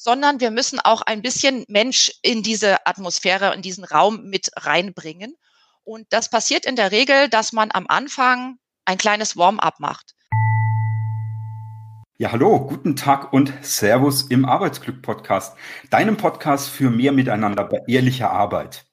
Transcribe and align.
sondern 0.00 0.40
wir 0.40 0.50
müssen 0.50 0.80
auch 0.80 1.02
ein 1.02 1.20
bisschen 1.20 1.66
Mensch 1.68 2.10
in 2.22 2.42
diese 2.42 2.86
Atmosphäre, 2.86 3.54
in 3.54 3.60
diesen 3.60 3.84
Raum 3.84 4.30
mit 4.30 4.50
reinbringen. 4.56 5.34
Und 5.84 6.06
das 6.08 6.30
passiert 6.30 6.64
in 6.64 6.74
der 6.74 6.90
Regel, 6.90 7.28
dass 7.28 7.52
man 7.52 7.70
am 7.70 7.84
Anfang 7.86 8.56
ein 8.86 8.96
kleines 8.96 9.36
Warm-up 9.36 9.78
macht. 9.78 10.14
Ja, 12.16 12.32
hallo, 12.32 12.66
guten 12.66 12.96
Tag 12.96 13.34
und 13.34 13.52
Servus 13.60 14.22
im 14.22 14.46
Arbeitsglück-Podcast, 14.46 15.54
deinem 15.90 16.16
Podcast 16.16 16.70
für 16.70 16.88
mehr 16.88 17.12
Miteinander 17.12 17.64
bei 17.64 17.82
ehrlicher 17.86 18.30
Arbeit. 18.30 18.86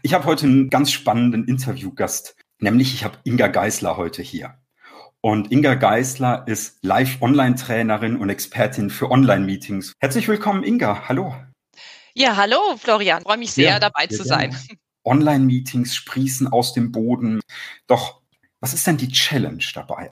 Ich 0.00 0.14
habe 0.14 0.24
heute 0.24 0.46
einen 0.46 0.70
ganz 0.70 0.90
spannenden 0.92 1.46
Interviewgast, 1.46 2.36
nämlich 2.58 2.94
ich 2.94 3.04
habe 3.04 3.18
Inga 3.24 3.48
Geisler 3.48 3.98
heute 3.98 4.22
hier. 4.22 4.54
Und 5.20 5.50
Inga 5.50 5.74
Geisler 5.74 6.44
ist 6.46 6.78
Live-Online-Trainerin 6.84 8.16
und 8.16 8.30
Expertin 8.30 8.88
für 8.88 9.10
Online-Meetings. 9.10 9.94
Herzlich 9.98 10.28
willkommen, 10.28 10.62
Inga. 10.62 11.08
Hallo. 11.08 11.34
Ja, 12.14 12.36
hallo, 12.36 12.76
Florian. 12.76 13.22
Freue 13.22 13.38
mich 13.38 13.52
sehr, 13.52 13.70
ja, 13.70 13.78
dabei 13.80 14.06
zu 14.06 14.22
sein. 14.22 14.56
Online-Meetings 15.04 15.96
sprießen 15.96 16.46
aus 16.46 16.72
dem 16.72 16.92
Boden. 16.92 17.40
Doch, 17.88 18.22
was 18.60 18.74
ist 18.74 18.86
denn 18.86 18.96
die 18.96 19.08
Challenge 19.08 19.64
dabei? 19.74 20.10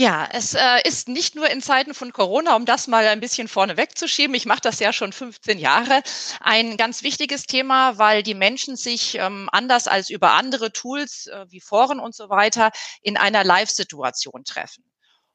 Ja, 0.00 0.26
es 0.32 0.54
äh, 0.54 0.80
ist 0.84 1.08
nicht 1.08 1.34
nur 1.34 1.50
in 1.50 1.60
Zeiten 1.60 1.92
von 1.92 2.10
Corona, 2.10 2.56
um 2.56 2.64
das 2.64 2.86
mal 2.86 3.06
ein 3.06 3.20
bisschen 3.20 3.48
vorne 3.48 3.76
wegzuschieben. 3.76 4.34
Ich 4.34 4.46
mache 4.46 4.62
das 4.62 4.78
ja 4.78 4.94
schon 4.94 5.12
15 5.12 5.58
Jahre. 5.58 6.00
Ein 6.40 6.78
ganz 6.78 7.02
wichtiges 7.02 7.42
Thema, 7.42 7.98
weil 7.98 8.22
die 8.22 8.32
Menschen 8.32 8.76
sich 8.76 9.16
ähm, 9.16 9.50
anders 9.52 9.88
als 9.88 10.08
über 10.08 10.30
andere 10.32 10.72
Tools 10.72 11.26
äh, 11.26 11.44
wie 11.50 11.60
Foren 11.60 12.00
und 12.00 12.14
so 12.14 12.30
weiter 12.30 12.70
in 13.02 13.18
einer 13.18 13.44
Live-Situation 13.44 14.44
treffen. 14.44 14.84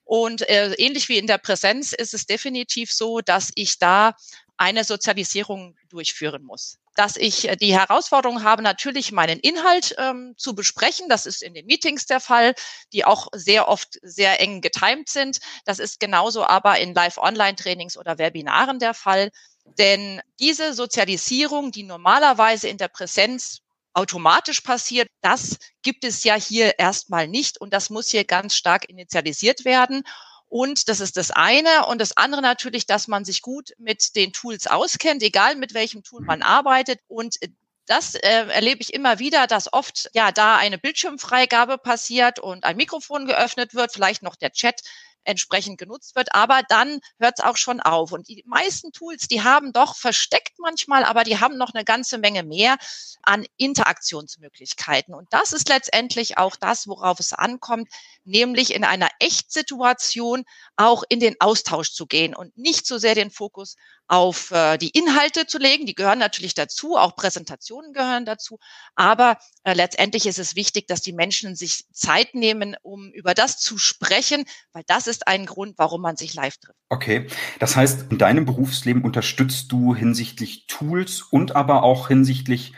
Und 0.03 0.49
äh, 0.49 0.73
ähnlich 0.79 1.09
wie 1.09 1.19
in 1.19 1.27
der 1.27 1.38
Präsenz 1.38 1.93
ist 1.93 2.16
es 2.16 2.25
definitiv 2.25 2.91
so, 2.91 3.19
dass 3.19 3.52
ich 3.53 3.77
da 3.77 4.16
eine 4.57 4.83
Sozialisierung 4.83 5.75
durchführen 5.89 6.41
muss 6.41 6.79
dass 6.95 7.17
ich 7.17 7.48
äh, 7.48 7.55
die 7.55 7.77
Herausforderung 7.77 8.44
habe, 8.44 8.64
natürlich 8.64 9.11
meinen 9.11 9.39
Inhalt 9.39 9.95
ähm, 9.97 10.33
zu 10.38 10.56
besprechen. 10.56 11.08
Das 11.09 11.25
ist 11.25 11.44
in 11.44 11.53
den 11.53 11.66
Meetings 11.66 12.06
der 12.08 12.19
Fall, 12.19 12.56
die 12.94 13.06
auch 13.06 13.28
sehr 13.33 13.67
oft 13.67 14.00
sehr 14.02 14.42
eng 14.42 14.61
getimt 14.61 15.09
sind. 15.09 15.39
Das 15.66 15.80
ist 15.80 16.00
genauso 16.00 16.45
aber 16.45 16.80
in 16.80 16.94
Live-Online-Trainings 16.94 17.97
oder 17.97 18.17
Webinaren 18.17 18.80
der 18.80 18.94
Fall. 18.94 19.30
Denn 19.78 20.22
diese 20.39 20.73
Sozialisierung, 20.73 21.72
die 21.72 21.84
normalerweise 21.84 22.67
in 22.67 22.78
der 22.78 22.88
Präsenz 22.88 23.59
automatisch 23.94 24.62
passiert, 24.62 25.08
das 25.22 25.58
gibt 25.81 26.03
es 26.03 26.23
ja 26.23 26.36
hier 26.36 26.78
erstmal 26.80 27.28
nicht 27.28 27.59
und 27.59 27.73
das 27.73 27.89
muss 27.89 28.09
hier 28.09 28.25
ganz 28.25 28.56
stark 28.56 28.89
initialisiert 28.89 29.66
werden. 29.66 30.03
Und 30.47 30.89
das 30.89 30.99
ist 30.99 31.17
das 31.17 31.31
eine. 31.31 31.88
Und 31.88 31.99
das 31.99 32.17
andere 32.17 32.41
natürlich, 32.41 32.85
dass 32.85 33.07
man 33.07 33.25
sich 33.25 33.41
gut 33.41 33.73
mit 33.77 34.15
den 34.15 34.31
Tools 34.31 34.67
auskennt, 34.67 35.23
egal 35.23 35.55
mit 35.55 35.73
welchem 35.73 36.03
Tool 36.03 36.21
man 36.21 36.41
arbeitet. 36.41 36.99
Und 37.07 37.41
äh, 37.41 37.49
das 37.88 38.15
äh, 38.15 38.47
erlebe 38.47 38.81
ich 38.81 38.93
immer 38.93 39.19
wieder, 39.19 39.47
dass 39.47 39.71
oft 39.71 40.09
ja 40.13 40.31
da 40.31 40.57
eine 40.57 40.77
Bildschirmfreigabe 40.77 41.77
passiert 41.77 42.39
und 42.39 42.63
ein 42.63 42.77
Mikrofon 42.77 43.25
geöffnet 43.27 43.75
wird, 43.75 43.93
vielleicht 43.93 44.23
noch 44.23 44.35
der 44.35 44.51
Chat 44.51 44.81
entsprechend 45.26 45.78
genutzt 45.78 46.16
wird. 46.16 46.34
Aber 46.34 46.62
dann 46.70 47.00
hört 47.20 47.40
es 47.40 47.44
auch 47.44 47.58
schon 47.58 47.81
auf. 47.81 48.12
Und 48.12 48.28
die 48.28 48.44
meisten 48.48 48.92
Tools, 48.92 49.28
die 49.28 49.44
haben 49.44 49.73
doch 49.73 49.95
versteckt 49.95 50.54
manchmal, 50.59 51.04
aber 51.04 51.23
die 51.23 51.40
haben 51.40 51.58
noch 51.58 51.73
eine 51.73 51.84
ganze 51.84 52.18
Menge 52.18 52.44
mehr 52.44 52.78
an 53.23 53.46
Interaktionsmöglichkeiten. 53.58 55.14
Und 55.14 55.28
das 55.31 55.53
ist 55.53 55.70
letztendlich 55.70 56.38
auch 56.38 56.56
das, 56.56 56.88
worauf 56.88 57.20
es 57.20 57.34
ankommt, 57.34 57.90
nämlich 58.23 58.73
in 58.73 58.84
einer 58.84 59.09
Echtsituation 59.20 60.46
auch 60.76 61.03
in 61.09 61.20
den 61.20 61.36
Austausch 61.40 61.92
zu 61.92 62.06
gehen 62.06 62.36
und 62.36 62.58
nicht 62.58 62.88
so 62.88 62.98
sehr 62.98 63.16
den 63.16 63.31
Fokus 63.31 63.76
auf 64.08 64.52
äh, 64.52 64.78
die 64.78 64.90
Inhalte 64.90 65.48
zu 65.48 65.58
legen. 65.58 65.86
Die 65.86 65.96
gehören 65.96 66.20
natürlich 66.20 66.53
dazu, 66.53 66.96
auch 66.96 67.16
Präsentationen 67.16 67.94
gehören 67.94 68.26
dazu. 68.26 68.59
Aber 68.96 69.38
äh, 69.64 69.73
letztendlich 69.73 70.28
ist 70.28 70.40
es 70.40 70.56
wichtig, 70.56 70.88
dass 70.88 71.02
die 71.02 71.14
Menschen 71.14 71.56
sich 71.56 71.86
Zeit 71.92 72.35
nehmen, 72.35 72.75
um 72.84 73.12
über 73.12 73.34
das 73.34 73.59
zu 73.59 73.78
sprechen, 73.78 74.46
weil 74.74 74.84
das 74.85 75.08
ist 75.08 75.15
ein 75.24 75.46
Grund, 75.46 75.76
warum 75.78 76.02
man 76.02 76.18
sich 76.18 76.34
live 76.34 76.58
trifft. 76.58 76.80
Okay, 76.90 77.28
das 77.59 77.76
heißt, 77.76 78.12
in 78.12 78.18
deinem 78.18 78.46
Berufsleben 78.46 79.03
unterstützt 79.03 79.72
du 79.72 79.96
hinsichtlich 79.96 80.68
Tools 80.68 81.22
und 81.22 81.56
aber 81.56 81.84
auch 81.84 82.08
hinsichtlich 82.08 82.74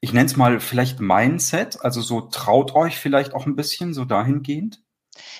ich 0.00 0.12
nenne 0.12 0.26
es 0.26 0.36
mal 0.36 0.60
vielleicht 0.60 1.00
Mindset, 1.00 1.82
also 1.82 2.00
so 2.00 2.22
traut 2.22 2.74
euch 2.74 2.98
vielleicht 2.98 3.34
auch 3.34 3.46
ein 3.46 3.56
bisschen 3.56 3.92
so 3.92 4.04
dahingehend? 4.04 4.80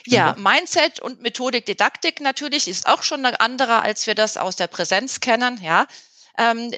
Ja, 0.07 0.35
Mindset 0.39 1.01
und 1.01 1.23
Methodik, 1.23 1.65
Didaktik 1.65 2.21
natürlich 2.21 2.69
ist 2.69 2.87
auch 2.87 3.03
schon 3.03 3.25
eine 3.25 3.41
andere, 3.41 3.83
als 3.83 4.07
wir 4.07 4.15
das 4.15 4.37
aus 4.37 4.57
der 4.57 4.67
Präsenz 4.67 5.21
kennen, 5.21 5.59
ja. 5.62 5.87
Ähm, 6.37 6.73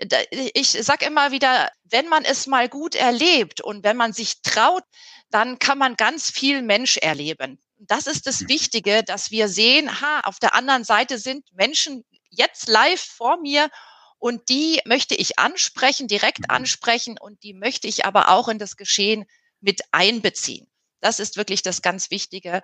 ich 0.54 0.70
sage 0.70 1.06
immer 1.06 1.32
wieder, 1.32 1.70
wenn 1.84 2.08
man 2.08 2.24
es 2.24 2.46
mal 2.46 2.68
gut 2.68 2.94
erlebt 2.94 3.60
und 3.60 3.84
wenn 3.84 3.96
man 3.96 4.12
sich 4.12 4.42
traut, 4.42 4.84
dann 5.30 5.58
kann 5.58 5.78
man 5.78 5.96
ganz 5.96 6.30
viel 6.30 6.62
Mensch 6.62 6.96
erleben. 6.98 7.58
Das 7.86 8.06
ist 8.06 8.26
das. 8.26 8.48
Wichtige, 8.48 9.02
dass 9.02 9.30
wir 9.30 9.48
sehen, 9.48 10.00
ha, 10.00 10.20
auf 10.20 10.38
der 10.38 10.54
anderen 10.54 10.84
Seite 10.84 11.18
sind 11.18 11.44
Menschen 11.52 12.04
jetzt 12.30 12.68
live 12.68 13.00
vor 13.00 13.38
mir 13.40 13.70
und 14.18 14.48
die 14.48 14.80
möchte 14.84 15.14
ich 15.14 15.38
ansprechen, 15.38 16.08
direkt 16.08 16.40
mhm. 16.40 16.50
ansprechen 16.50 17.18
und 17.18 17.42
die 17.42 17.54
möchte 17.54 17.88
ich 17.88 18.04
aber 18.04 18.30
auch 18.30 18.48
in 18.48 18.58
das 18.58 18.76
Geschehen 18.76 19.24
mit 19.60 19.82
einbeziehen. 19.92 20.68
Das 21.00 21.18
ist 21.18 21.36
wirklich 21.36 21.62
das 21.62 21.82
ganz 21.82 22.10
Wichtige 22.10 22.62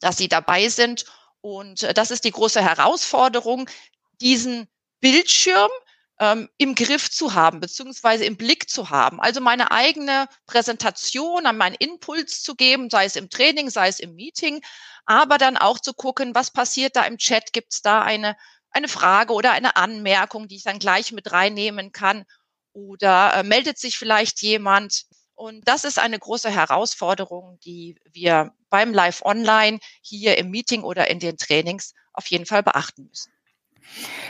dass 0.00 0.16
sie 0.16 0.28
dabei 0.28 0.68
sind. 0.68 1.04
Und 1.40 1.82
äh, 1.82 1.94
das 1.94 2.10
ist 2.10 2.24
die 2.24 2.30
große 2.30 2.62
Herausforderung, 2.62 3.68
diesen 4.20 4.68
Bildschirm 5.00 5.70
ähm, 6.18 6.48
im 6.56 6.74
Griff 6.74 7.10
zu 7.10 7.34
haben, 7.34 7.60
beziehungsweise 7.60 8.24
im 8.24 8.36
Blick 8.36 8.70
zu 8.70 8.90
haben. 8.90 9.20
Also 9.20 9.40
meine 9.40 9.70
eigene 9.70 10.28
Präsentation 10.46 11.46
an 11.46 11.56
meinen 11.56 11.74
Impuls 11.74 12.42
zu 12.42 12.54
geben, 12.54 12.88
sei 12.90 13.04
es 13.04 13.16
im 13.16 13.28
Training, 13.28 13.70
sei 13.70 13.88
es 13.88 14.00
im 14.00 14.14
Meeting, 14.14 14.62
aber 15.04 15.38
dann 15.38 15.56
auch 15.56 15.78
zu 15.78 15.92
gucken, 15.92 16.34
was 16.34 16.50
passiert 16.50 16.96
da 16.96 17.04
im 17.04 17.18
Chat? 17.18 17.52
Gibt 17.52 17.74
es 17.74 17.82
da 17.82 18.02
eine, 18.02 18.36
eine 18.70 18.88
Frage 18.88 19.32
oder 19.32 19.52
eine 19.52 19.76
Anmerkung, 19.76 20.48
die 20.48 20.56
ich 20.56 20.64
dann 20.64 20.78
gleich 20.78 21.12
mit 21.12 21.32
reinnehmen 21.32 21.92
kann? 21.92 22.24
Oder 22.72 23.34
äh, 23.34 23.42
meldet 23.42 23.78
sich 23.78 23.98
vielleicht 23.98 24.42
jemand? 24.42 25.04
Und 25.34 25.68
das 25.68 25.84
ist 25.84 25.98
eine 25.98 26.18
große 26.18 26.50
Herausforderung, 26.50 27.58
die 27.64 27.98
wir 28.10 28.52
beim 28.70 28.94
Live 28.94 29.22
Online 29.22 29.78
hier 30.00 30.38
im 30.38 30.50
Meeting 30.50 30.82
oder 30.82 31.08
in 31.10 31.20
den 31.20 31.36
Trainings 31.36 31.94
auf 32.14 32.26
jeden 32.26 32.46
Fall 32.46 32.62
beachten 32.62 33.04
müssen. 33.04 33.35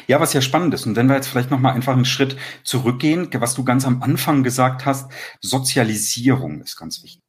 Ja, 0.06 0.21
was 0.21 0.33
ja 0.33 0.41
spannend 0.41 0.72
ist. 0.75 0.87
Und 0.87 0.97
wenn 0.97 1.09
wir 1.09 1.17
jetzt 1.17 1.28
vielleicht 1.28 1.50
nochmal 1.50 1.75
einfach 1.75 1.93
einen 1.93 2.05
Schritt 2.05 2.37
zurückgehen, 2.62 3.28
was 3.41 3.55
du 3.55 3.65
ganz 3.65 3.84
am 3.84 4.03
Anfang 4.03 4.43
gesagt 4.43 4.87
hast, 4.87 5.11
Sozialisierung 5.41 6.62
ist 6.62 6.77
ganz 6.77 7.03
wichtig. 7.03 7.22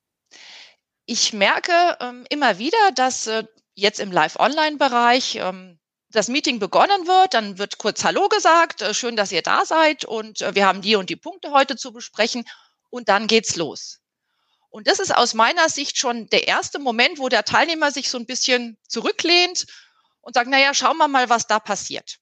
Ich 1.06 1.34
merke 1.34 1.98
ähm, 2.00 2.26
immer 2.30 2.60
wieder, 2.60 2.78
dass 2.94 3.28
äh, 3.28 3.46
jetzt 3.74 4.00
im 4.00 4.12
Live-Online-Bereich 4.12 5.38
ähm, 5.42 5.80
das 6.10 6.28
Meeting 6.28 6.60
begonnen 6.60 7.08
wird, 7.08 7.34
dann 7.34 7.58
wird 7.58 7.78
kurz 7.78 8.04
Hallo 8.04 8.28
gesagt, 8.28 8.82
äh, 8.82 8.94
schön, 8.94 9.16
dass 9.16 9.32
ihr 9.32 9.42
da 9.42 9.66
seid 9.66 10.06
und 10.06 10.42
äh, 10.42 10.54
wir 10.54 10.66
haben 10.66 10.82
die 10.82 10.96
und 10.96 11.10
die 11.10 11.16
Punkte 11.16 11.52
heute 11.52 11.76
zu 11.78 11.92
besprechen 11.94 12.46
und 12.90 13.10
dann 13.10 13.28
geht's 13.28 13.56
los. 13.56 14.00
Und 14.70 14.88
das 14.88 15.00
ist 15.00 15.16
aus 15.16 15.34
meiner 15.34 15.70
Sicht 15.70 15.98
schon 15.98 16.28
der 16.28 16.48
erste 16.48 16.80
Moment, 16.80 17.20
wo 17.20 17.30
der 17.30 17.46
Teilnehmer 17.46 17.92
sich 17.92 18.10
so 18.10 18.18
ein 18.18 18.26
bisschen 18.26 18.78
zurücklehnt 18.88 19.66
und 20.28 20.34
sagt, 20.34 20.50
naja, 20.50 20.74
schauen 20.74 20.98
wir 20.98 21.08
mal, 21.08 21.30
was 21.30 21.48
da 21.48 21.58
passiert. 21.58 22.18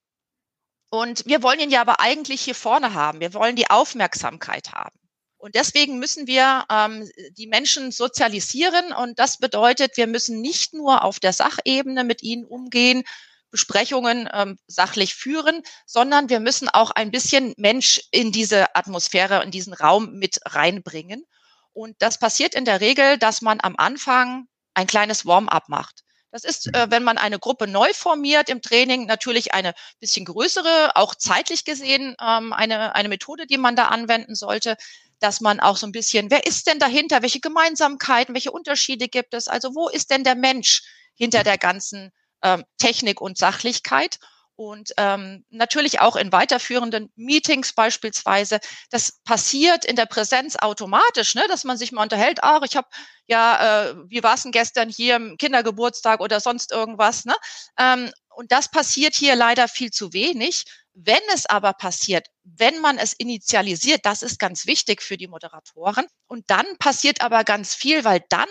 Und 0.91 1.25
wir 1.25 1.41
wollen 1.41 1.59
ihn 1.59 1.71
ja 1.71 1.81
aber 1.81 1.99
eigentlich 1.99 2.41
hier 2.41 2.53
vorne 2.53 2.93
haben. 2.93 3.19
Wir 3.19 3.33
wollen 3.33 3.55
die 3.55 3.71
Aufmerksamkeit 3.71 4.73
haben. 4.73 4.95
Und 5.37 5.55
deswegen 5.55 5.97
müssen 5.97 6.27
wir 6.27 6.65
ähm, 6.69 7.09
die 7.31 7.47
Menschen 7.47 7.91
sozialisieren. 7.91 8.93
Und 8.93 9.17
das 9.17 9.39
bedeutet, 9.39 9.97
wir 9.97 10.05
müssen 10.05 10.39
nicht 10.39 10.75
nur 10.75 11.03
auf 11.03 11.19
der 11.19 11.33
Sachebene 11.33 12.03
mit 12.03 12.21
ihnen 12.21 12.45
umgehen, 12.45 13.03
Besprechungen 13.49 14.29
ähm, 14.31 14.59
sachlich 14.67 15.15
führen, 15.15 15.63
sondern 15.87 16.29
wir 16.29 16.39
müssen 16.39 16.69
auch 16.69 16.91
ein 16.91 17.09
bisschen 17.09 17.55
Mensch 17.57 17.99
in 18.11 18.31
diese 18.31 18.75
Atmosphäre, 18.75 19.43
in 19.43 19.49
diesen 19.49 19.73
Raum 19.73 20.13
mit 20.13 20.41
reinbringen. 20.45 21.25
Und 21.73 21.95
das 22.03 22.19
passiert 22.19 22.53
in 22.53 22.65
der 22.65 22.81
Regel, 22.81 23.17
dass 23.17 23.41
man 23.41 23.59
am 23.61 23.73
Anfang 23.77 24.45
ein 24.75 24.85
kleines 24.85 25.25
Warm-up 25.25 25.69
macht. 25.69 26.04
Das 26.35 26.43
ist, 26.43 26.75
äh, 26.75 26.87
wenn 26.89 27.05
man 27.05 27.17
eine 27.17 27.39
Gruppe 27.39 27.65
neu 27.65 27.93
formiert 27.93 28.49
im 28.49 28.61
Training, 28.61 29.05
natürlich 29.05 29.53
eine 29.53 29.73
bisschen 30.01 30.25
größere, 30.25 30.97
auch 30.97 31.15
zeitlich 31.15 31.63
gesehen, 31.63 32.13
ähm, 32.21 32.51
eine, 32.51 32.93
eine 32.93 33.07
Methode, 33.07 33.47
die 33.47 33.57
man 33.57 33.77
da 33.77 33.85
anwenden 33.87 34.35
sollte, 34.35 34.75
dass 35.19 35.39
man 35.39 35.61
auch 35.61 35.77
so 35.77 35.87
ein 35.87 35.93
bisschen, 35.93 36.29
wer 36.29 36.45
ist 36.45 36.67
denn 36.67 36.77
dahinter? 36.77 37.21
Welche 37.21 37.39
Gemeinsamkeiten, 37.39 38.35
welche 38.35 38.51
Unterschiede 38.51 39.07
gibt 39.07 39.33
es? 39.33 39.47
Also 39.47 39.75
wo 39.75 39.87
ist 39.87 40.11
denn 40.11 40.25
der 40.25 40.35
Mensch 40.35 40.83
hinter 41.13 41.45
der 41.45 41.57
ganzen 41.57 42.11
ähm, 42.43 42.65
Technik 42.79 43.21
und 43.21 43.37
Sachlichkeit. 43.37 44.19
Und 44.57 44.93
ähm, 44.97 45.43
natürlich 45.49 45.99
auch 45.99 46.15
in 46.15 46.31
weiterführenden 46.31 47.11
Meetings 47.15 47.73
beispielsweise. 47.73 48.59
Das 48.89 49.19
passiert 49.25 49.83
in 49.83 49.97
der 49.97 50.05
Präsenz 50.05 50.55
automatisch, 50.55 51.35
ne, 51.35 51.43
dass 51.49 51.65
man 51.65 51.77
sich 51.77 51.91
mal 51.91 52.03
unterhält. 52.03 52.39
Ach, 52.41 52.61
ich 52.63 52.75
habe 52.77 52.87
ja, 53.27 53.89
äh, 53.89 53.95
wie 54.07 54.23
war 54.23 54.35
es 54.35 54.43
denn 54.43 54.51
gestern 54.51 54.89
hier 54.89 55.17
im 55.17 55.37
Kindergeburtstag 55.37 56.21
oder 56.21 56.39
sonst 56.39 56.71
irgendwas. 56.71 57.25
Ne? 57.25 57.35
Ähm, 57.77 58.11
und 58.29 58.51
das 58.51 58.69
passiert 58.69 59.15
hier 59.15 59.35
leider 59.35 59.67
viel 59.67 59.91
zu 59.91 60.13
wenig, 60.13 60.65
Wenn 60.97 61.19
es 61.33 61.45
aber 61.45 61.73
passiert, 61.73 62.27
wenn 62.43 62.79
man 62.79 62.97
es 62.97 63.11
initialisiert, 63.11 64.05
das 64.05 64.21
ist 64.21 64.39
ganz 64.39 64.65
wichtig 64.65 65.01
für 65.01 65.17
die 65.17 65.27
Moderatoren. 65.27 66.05
Und 66.27 66.49
dann 66.49 66.65
passiert 66.79 67.19
aber 67.19 67.43
ganz 67.43 67.75
viel, 67.75 68.05
weil 68.05 68.21
dann 68.29 68.47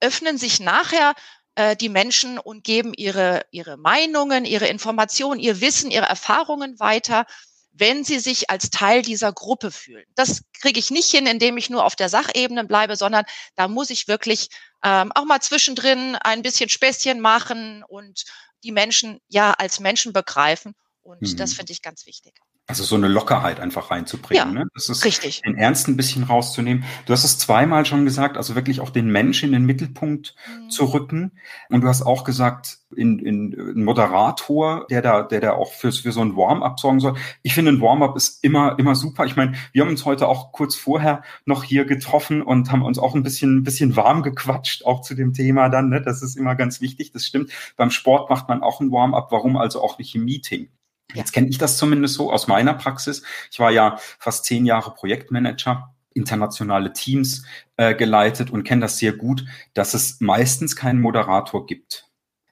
öffnen 0.00 0.38
sich 0.38 0.60
nachher 0.60 1.14
äh, 1.54 1.76
die 1.76 1.88
Menschen 1.88 2.38
und 2.38 2.64
geben 2.64 2.92
ihre, 2.94 3.46
ihre 3.50 3.76
Meinungen, 3.76 4.44
ihre 4.44 4.68
Informationen, 4.68 5.40
ihr 5.40 5.60
Wissen, 5.60 5.90
ihre 5.90 6.06
Erfahrungen 6.06 6.78
weiter, 6.80 7.26
wenn 7.72 8.04
sie 8.04 8.20
sich 8.20 8.50
als 8.50 8.70
Teil 8.70 9.02
dieser 9.02 9.32
Gruppe 9.32 9.70
fühlen. 9.70 10.04
Das 10.14 10.42
kriege 10.60 10.78
ich 10.78 10.90
nicht 10.90 11.10
hin, 11.10 11.26
indem 11.26 11.56
ich 11.56 11.70
nur 11.70 11.84
auf 11.84 11.96
der 11.96 12.08
Sachebene 12.08 12.64
bleibe, 12.64 12.96
sondern 12.96 13.24
da 13.56 13.68
muss 13.68 13.90
ich 13.90 14.06
wirklich 14.06 14.48
ähm, 14.84 15.10
auch 15.14 15.24
mal 15.24 15.40
zwischendrin 15.40 16.16
ein 16.16 16.42
bisschen 16.42 16.68
Späßchen 16.68 17.20
machen 17.20 17.82
und 17.88 18.24
die 18.62 18.72
Menschen 18.72 19.20
ja 19.28 19.52
als 19.52 19.80
Menschen 19.80 20.12
begreifen 20.12 20.74
und 21.02 21.20
mhm. 21.20 21.36
das 21.36 21.54
finde 21.54 21.72
ich 21.72 21.82
ganz 21.82 22.06
wichtig. 22.06 22.34
Also 22.66 22.82
so 22.82 22.96
eine 22.96 23.08
Lockerheit 23.08 23.60
einfach 23.60 23.90
reinzubringen. 23.90 24.54
Ja, 24.54 24.60
ne? 24.60 24.66
Das 24.72 24.88
ist 24.88 25.04
richtig. 25.04 25.42
den 25.42 25.56
Ernst 25.56 25.86
ein 25.86 25.98
bisschen 25.98 26.24
rauszunehmen. 26.24 26.84
Du 27.04 27.12
hast 27.12 27.22
es 27.22 27.36
zweimal 27.36 27.84
schon 27.84 28.06
gesagt, 28.06 28.38
also 28.38 28.54
wirklich 28.54 28.80
auch 28.80 28.88
den 28.88 29.08
Menschen 29.08 29.48
in 29.48 29.52
den 29.52 29.66
Mittelpunkt 29.66 30.34
mhm. 30.48 30.70
zu 30.70 30.86
rücken. 30.86 31.32
Und 31.68 31.82
du 31.82 31.88
hast 31.88 32.00
auch 32.00 32.24
gesagt, 32.24 32.78
in, 32.96 33.18
in, 33.18 33.52
ein 33.52 33.84
Moderator, 33.84 34.86
der 34.88 35.02
da, 35.02 35.22
der 35.22 35.40
da 35.40 35.52
auch 35.52 35.72
für, 35.72 35.92
für 35.92 36.12
so 36.12 36.22
ein 36.22 36.36
Warm-up 36.36 36.80
sorgen 36.80 37.00
soll. 37.00 37.16
Ich 37.42 37.52
finde, 37.52 37.72
ein 37.72 37.82
Warm-up 37.82 38.16
ist 38.16 38.42
immer, 38.42 38.78
immer 38.78 38.94
super. 38.94 39.26
Ich 39.26 39.36
meine, 39.36 39.52
wir 39.72 39.82
haben 39.82 39.90
uns 39.90 40.06
heute 40.06 40.26
auch 40.26 40.52
kurz 40.52 40.74
vorher 40.74 41.22
noch 41.44 41.64
hier 41.64 41.84
getroffen 41.84 42.40
und 42.40 42.72
haben 42.72 42.82
uns 42.82 42.98
auch 42.98 43.14
ein 43.14 43.22
bisschen, 43.22 43.58
ein 43.58 43.62
bisschen 43.64 43.94
warm 43.94 44.22
gequatscht, 44.22 44.86
auch 44.86 45.02
zu 45.02 45.14
dem 45.14 45.34
Thema 45.34 45.68
dann. 45.68 45.90
Ne? 45.90 46.00
Das 46.00 46.22
ist 46.22 46.34
immer 46.34 46.54
ganz 46.54 46.80
wichtig. 46.80 47.12
Das 47.12 47.26
stimmt. 47.26 47.50
Beim 47.76 47.90
Sport 47.90 48.30
macht 48.30 48.48
man 48.48 48.62
auch 48.62 48.80
ein 48.80 48.90
Warm-up. 48.90 49.30
Warum 49.32 49.58
also 49.58 49.82
auch 49.82 49.98
nicht 49.98 50.14
im 50.14 50.24
Meeting? 50.24 50.70
Jetzt 51.12 51.32
kenne 51.32 51.48
ich 51.48 51.58
das 51.58 51.76
zumindest 51.76 52.14
so 52.14 52.32
aus 52.32 52.48
meiner 52.48 52.74
Praxis. 52.74 53.22
Ich 53.50 53.60
war 53.60 53.70
ja 53.70 53.98
fast 54.18 54.44
zehn 54.44 54.64
Jahre 54.64 54.94
Projektmanager 54.94 55.94
internationale 56.14 56.92
Teams 56.92 57.44
äh, 57.76 57.94
geleitet 57.94 58.50
und 58.50 58.64
kenne 58.64 58.82
das 58.82 58.98
sehr 58.98 59.12
gut, 59.12 59.44
dass 59.74 59.94
es 59.94 60.20
meistens 60.20 60.76
keinen 60.76 61.00
Moderator 61.00 61.66
gibt. 61.66 62.08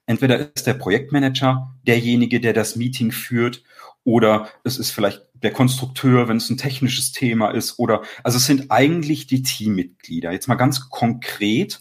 Entweder 0.07 0.55
ist 0.55 0.67
der 0.67 0.75
Projektmanager 0.75 1.75
derjenige, 1.87 2.41
der 2.41 2.53
das 2.53 2.77
Meeting 2.77 3.13
führt, 3.13 3.63
oder 4.05 4.49
es 4.65 4.79
ist 4.79 4.91
vielleicht 4.91 5.23
der 5.35 5.53
Konstrukteur, 5.53 6.29
wenn 6.29 6.39
es 6.39 6.51
ein 6.51 6.57
technisches 6.57 7.13
Thema 7.13 7.51
ist, 7.51 7.79
oder 7.79 8.03
also 8.25 8.39
es 8.39 8.47
sind 8.47 8.71
eigentlich 8.71 9.29
die 9.29 9.43
Teammitglieder. 9.43 10.33
Jetzt 10.33 10.49
mal 10.49 10.57
ganz 10.57 10.91
konkret, 10.91 11.81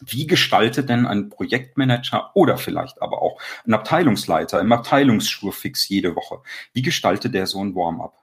wie 0.00 0.26
gestaltet 0.26 0.88
denn 0.88 1.06
ein 1.06 1.28
Projektmanager 1.28 2.30
oder 2.34 2.56
vielleicht 2.58 3.00
aber 3.02 3.22
auch 3.22 3.40
ein 3.66 3.74
Abteilungsleiter 3.74 4.60
im 4.60 4.72
Abteilungsschurfix 4.72 5.88
jede 5.88 6.16
Woche? 6.16 6.42
Wie 6.72 6.82
gestaltet 6.82 7.34
der 7.34 7.46
so 7.46 7.62
ein 7.62 7.74
Warm-up? 7.74 8.20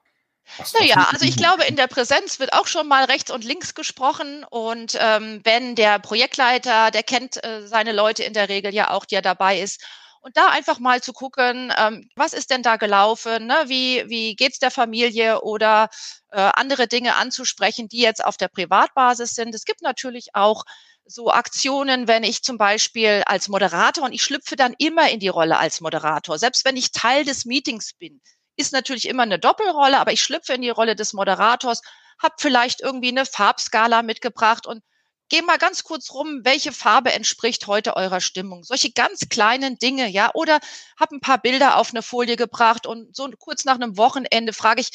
naja, 0.80 1.10
also 1.12 1.26
ich 1.26 1.36
glaube, 1.36 1.66
in 1.66 1.76
der 1.76 1.88
Präsenz 1.88 2.40
wird 2.40 2.54
auch 2.54 2.68
schon 2.68 2.88
mal 2.88 3.04
rechts 3.06 3.32
und 3.32 3.44
links 3.44 3.76
gesprochen. 3.76 4.46
Und 4.50 4.98
ähm, 5.00 5.42
wenn 5.44 5.76
der 5.76 6.00
Projektleiter, 6.00 6.92
der 6.92 7.04
kennt 7.04 7.44
äh, 7.44 7.68
seine 7.68 7.92
Leute 7.92 8.24
in 8.24 8.34
der 8.34 8.50
Regel 8.50 8.74
ja 8.74 8.92
auch, 8.92 9.06
die 9.06 9.16
er 9.16 9.22
dabei 9.22 9.60
ist. 9.60 9.84
Und 10.22 10.36
da 10.36 10.50
einfach 10.50 10.80
mal 10.80 11.02
zu 11.02 11.14
gucken, 11.14 11.72
ähm, 11.78 12.10
was 12.16 12.34
ist 12.34 12.50
denn 12.50 12.64
da 12.64 12.78
gelaufen, 12.78 13.48
ne? 13.48 13.56
wie, 13.68 14.04
wie 14.08 14.36
geht's 14.36 14.60
der 14.60 14.72
Familie 14.72 15.42
oder 15.42 15.90
äh, 16.32 16.50
andere 16.54 16.88
Dinge 16.88 17.16
anzusprechen, 17.16 17.88
die 17.88 18.02
jetzt 18.02 18.24
auf 18.24 18.38
der 18.38 18.48
Privatbasis 18.48 19.36
sind. 19.36 19.54
Es 19.54 19.64
gibt 19.64 19.82
natürlich 19.82 20.30
auch 20.34 20.64
so 21.08 21.32
Aktionen, 21.32 22.08
wenn 22.08 22.24
ich 22.24 22.44
zum 22.44 22.58
Beispiel 22.58 23.24
als 23.26 23.48
Moderator 23.48 24.04
und 24.04 24.14
ich 24.14 24.24
schlüpfe 24.24 24.56
dann 24.56 24.76
immer 24.78 25.10
in 25.10 25.20
die 25.20 25.28
Rolle 25.28 25.58
als 25.58 25.82
Moderator, 25.82 26.38
selbst 26.38 26.66
wenn 26.66 26.78
ich 26.78 26.92
Teil 26.92 27.24
des 27.24 27.46
Meetings 27.46 27.94
bin, 27.94 28.22
ist 28.58 28.74
natürlich 28.74 29.08
immer 29.08 29.24
eine 29.24 29.40
Doppelrolle, 29.40 30.00
aber 30.00 30.12
ich 30.12 30.22
schlüpfe 30.22 30.54
in 30.54 30.62
die 30.62 30.70
Rolle 30.70 30.96
des 30.96 31.14
Moderators, 31.14 31.82
habe 32.22 32.36
vielleicht 32.40 32.82
irgendwie 32.82 33.10
eine 33.10 33.26
Farbskala 33.26 34.02
mitgebracht 34.02 34.66
und 34.66 34.84
gehe 35.30 35.44
mal 35.44 35.58
ganz 35.58 35.84
kurz 35.84 36.14
rum, 36.14 36.42
welche 36.44 36.72
Farbe 36.72 37.12
entspricht 37.12 37.68
heute 37.68 37.96
eurer 37.96 38.22
Stimmung. 38.22 38.64
Solche 38.64 38.92
ganz 38.92 39.28
kleinen 39.30 39.78
Dinge, 39.78 40.08
ja, 40.08 40.32
oder 40.34 40.60
habe 41.00 41.16
ein 41.16 41.22
paar 41.22 41.38
Bilder 41.38 41.78
auf 41.78 41.92
eine 41.92 42.02
Folie 42.02 42.36
gebracht 42.38 42.88
und 42.88 43.16
so 43.16 43.30
kurz 43.38 43.66
nach 43.66 43.76
einem 43.76 43.98
Wochenende 43.98 44.54
frage 44.54 44.82
ich, 44.82 44.92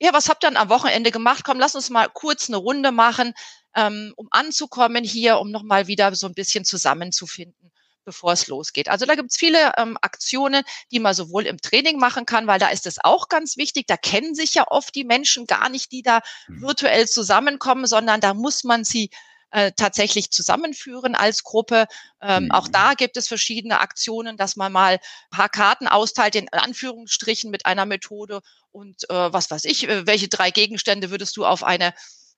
ja, 0.00 0.12
was 0.12 0.28
habt 0.28 0.44
ihr 0.44 0.50
dann 0.50 0.56
am 0.56 0.68
Wochenende 0.68 1.10
gemacht? 1.10 1.42
Komm, 1.44 1.58
lass 1.58 1.74
uns 1.74 1.90
mal 1.90 2.08
kurz 2.08 2.48
eine 2.48 2.56
Runde 2.56 2.92
machen 2.92 3.34
ähm, 3.74 4.12
um 4.16 4.28
anzukommen 4.30 5.04
hier, 5.04 5.38
um 5.38 5.50
nochmal 5.50 5.86
wieder 5.86 6.14
so 6.14 6.26
ein 6.26 6.34
bisschen 6.34 6.64
zusammenzufinden 6.64 7.72
bevor 8.08 8.32
es 8.32 8.46
losgeht. 8.46 8.88
Also 8.88 9.04
da 9.04 9.16
gibt 9.16 9.32
es 9.32 9.36
viele 9.36 9.72
ähm, 9.76 9.98
Aktionen, 10.00 10.62
die 10.90 10.98
man 10.98 11.12
sowohl 11.12 11.44
im 11.44 11.60
Training 11.60 11.98
machen 11.98 12.24
kann, 12.24 12.46
weil 12.46 12.58
da 12.58 12.68
ist 12.68 12.86
es 12.86 12.96
auch 13.04 13.28
ganz 13.28 13.58
wichtig. 13.58 13.86
Da 13.86 13.98
kennen 13.98 14.34
sich 14.34 14.54
ja 14.54 14.64
oft 14.66 14.94
die 14.94 15.04
Menschen 15.04 15.46
gar 15.46 15.68
nicht, 15.68 15.92
die 15.92 16.00
da 16.00 16.22
mhm. 16.46 16.62
virtuell 16.62 17.06
zusammenkommen, 17.06 17.86
sondern 17.86 18.22
da 18.22 18.32
muss 18.32 18.64
man 18.64 18.82
sie 18.82 19.10
äh, 19.50 19.72
tatsächlich 19.76 20.30
zusammenführen 20.30 21.14
als 21.14 21.42
Gruppe. 21.42 21.86
Ähm, 22.22 22.44
mhm. 22.44 22.50
Auch 22.50 22.68
da 22.68 22.94
gibt 22.94 23.18
es 23.18 23.28
verschiedene 23.28 23.80
Aktionen, 23.80 24.38
dass 24.38 24.56
man 24.56 24.72
mal 24.72 24.94
ein 24.94 25.00
paar 25.30 25.50
Karten 25.50 25.86
austeilt, 25.86 26.34
in 26.34 26.48
Anführungsstrichen 26.48 27.50
mit 27.50 27.66
einer 27.66 27.84
Methode 27.84 28.40
und 28.70 29.08
äh, 29.10 29.32
was 29.32 29.50
weiß 29.50 29.66
ich, 29.66 29.86
äh, 29.86 30.06
welche 30.06 30.28
drei 30.28 30.50
Gegenstände 30.50 31.10
würdest 31.10 31.36
du 31.36 31.44
auf 31.44 31.62
eine 31.62 31.92